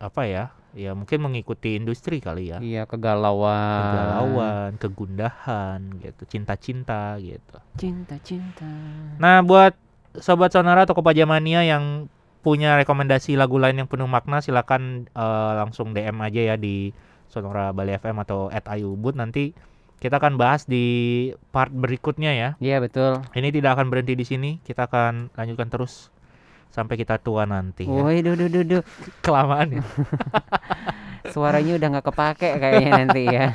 apa 0.00 0.24
ya? 0.24 0.44
Ya 0.72 0.96
mungkin 0.96 1.20
mengikuti 1.20 1.76
industri 1.76 2.24
kali 2.24 2.48
ya. 2.48 2.58
Iya 2.64 2.88
kegalauan. 2.88 3.84
Kegalauan, 3.84 4.70
kegundahan 4.80 5.80
gitu, 6.00 6.22
cinta-cinta 6.24 7.20
gitu. 7.20 7.60
Cinta-cinta. 7.76 8.64
Nah, 9.20 9.44
buat 9.44 9.76
sobat 10.16 10.56
sonara 10.56 10.88
atau 10.88 10.96
Kopajamania 10.96 11.60
yang 11.68 12.08
punya 12.42 12.74
rekomendasi 12.80 13.38
lagu 13.38 13.56
lain 13.56 13.84
yang 13.84 13.88
penuh 13.88 14.10
makna 14.10 14.42
silakan 14.42 15.06
eh, 15.12 15.52
langsung 15.56 15.94
DM 15.94 16.18
aja 16.18 16.40
ya 16.52 16.56
di 16.58 16.90
Sonora 17.30 17.72
Bali 17.72 17.96
FM 17.96 18.18
atau 18.20 18.50
@ayubut 18.50 19.16
nanti 19.16 19.56
kita 20.02 20.18
akan 20.18 20.34
bahas 20.34 20.66
di 20.66 20.84
part 21.54 21.70
berikutnya 21.70 22.34
ya. 22.34 22.48
Iya 22.58 22.82
betul. 22.82 23.22
Ini 23.30 23.54
tidak 23.54 23.78
akan 23.78 23.86
berhenti 23.86 24.18
di 24.18 24.26
sini, 24.26 24.50
kita 24.66 24.90
akan 24.90 25.30
lanjutkan 25.38 25.70
terus 25.70 26.10
sampai 26.74 26.98
kita 26.98 27.22
tua 27.22 27.46
nanti 27.46 27.86
ya. 27.86 28.02
Woi, 28.02 28.18
duh, 28.18 28.34
duh, 28.34 28.50
duh, 28.50 28.64
duh. 28.66 28.82
Kelamaan 29.24 29.78
ya. 29.78 29.82
Suaranya 31.34 31.78
udah 31.78 31.88
nggak 31.94 32.06
kepake 32.10 32.50
kayaknya 32.58 32.90
nanti 32.98 33.22
ya. 33.30 33.54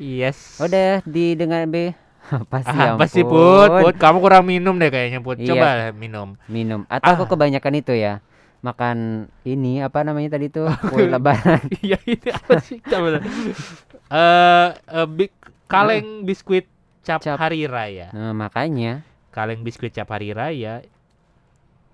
yes. 0.00 0.56
Udah 0.56 1.04
didengar 1.04 1.68
B. 1.68 1.92
Apa 2.30 2.62
sih 2.62 2.78
Ah, 2.78 2.94
apa 2.96 3.04
sih 3.04 3.20
ampun. 3.20 3.68
Put? 3.68 3.70
Put, 3.84 3.94
kamu 4.00 4.18
kurang 4.22 4.44
minum 4.48 4.80
deh 4.80 4.88
kayaknya 4.88 5.20
Put. 5.20 5.36
Iya. 5.36 5.48
Coba 5.52 5.68
minum. 5.92 6.40
Minum. 6.48 6.88
Atau 6.88 7.12
Ah. 7.12 7.18
kok 7.20 7.28
kebanyakan 7.28 7.74
itu 7.76 7.92
ya? 7.92 8.24
Makan 8.60 9.28
ini 9.42 9.80
apa 9.80 10.04
namanya 10.04 10.36
tadi 10.36 10.48
tuh? 10.48 10.68
Kue 10.92 11.04
lebaran. 11.04 11.60
Iya 11.84 12.00
ini 12.06 12.28
apa 12.32 12.60
sih? 12.60 12.80
Coba. 12.80 13.20
Eh 13.20 14.68
eh, 14.72 15.06
bi- 15.06 15.32
kaleng 15.70 16.26
biskuit 16.26 16.66
cap, 17.06 17.22
Cap. 17.22 17.38
hari 17.38 17.64
raya. 17.70 18.10
Nah, 18.12 18.34
makanya 18.34 19.06
Kaleng 19.30 19.62
biskuit 19.62 19.94
cap 19.94 20.10
hari 20.10 20.34
raya. 20.34 20.82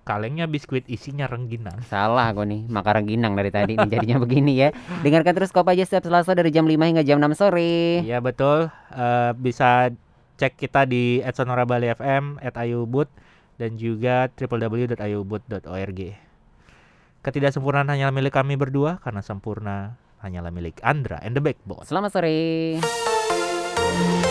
Kalengnya 0.07 0.47
biskuit 0.47 0.87
isinya 0.87 1.27
rengginang. 1.27 1.83
salah 1.91 2.31
aku 2.31 2.47
nih. 2.47 2.63
Makan 2.71 2.93
rengginang 3.03 3.35
dari 3.35 3.51
tadi 3.51 3.75
nih 3.75 3.91
jadinya 3.91 4.23
begini 4.23 4.55
ya. 4.55 4.69
Dengarkan 5.03 5.35
terus 5.35 5.51
Kopa 5.51 5.75
aja 5.75 5.83
setiap 5.83 6.07
Selasa 6.07 6.31
dari 6.33 6.55
jam 6.55 6.63
5 6.63 6.79
hingga 6.79 7.03
jam 7.03 7.19
6 7.19 7.35
sore. 7.35 8.07
Iya 8.07 8.23
betul. 8.23 8.71
Eh, 8.95 9.31
bisa 9.35 9.91
cek 10.39 10.55
kita 10.57 10.87
di 10.87 11.19
@sonorabali 11.27 11.91
FM 11.91 12.39
@ayubut 12.39 13.11
dan 13.59 13.75
juga 13.75 14.31
www.ayubut.org. 14.31 16.01
Ketidaksempurnaan 17.27 17.91
hanyalah 17.91 18.15
milik 18.15 18.31
kami 18.31 18.55
berdua 18.55 19.03
karena 19.03 19.27
sempurna 19.27 19.99
hanyalah 20.23 20.55
milik 20.55 20.79
Andra 20.87 21.19
and 21.19 21.35
the 21.35 21.43
Backbone. 21.43 21.83
Selamat 21.83 22.15
sore. 22.15 22.79
thank 23.97 24.21
you 24.21 24.26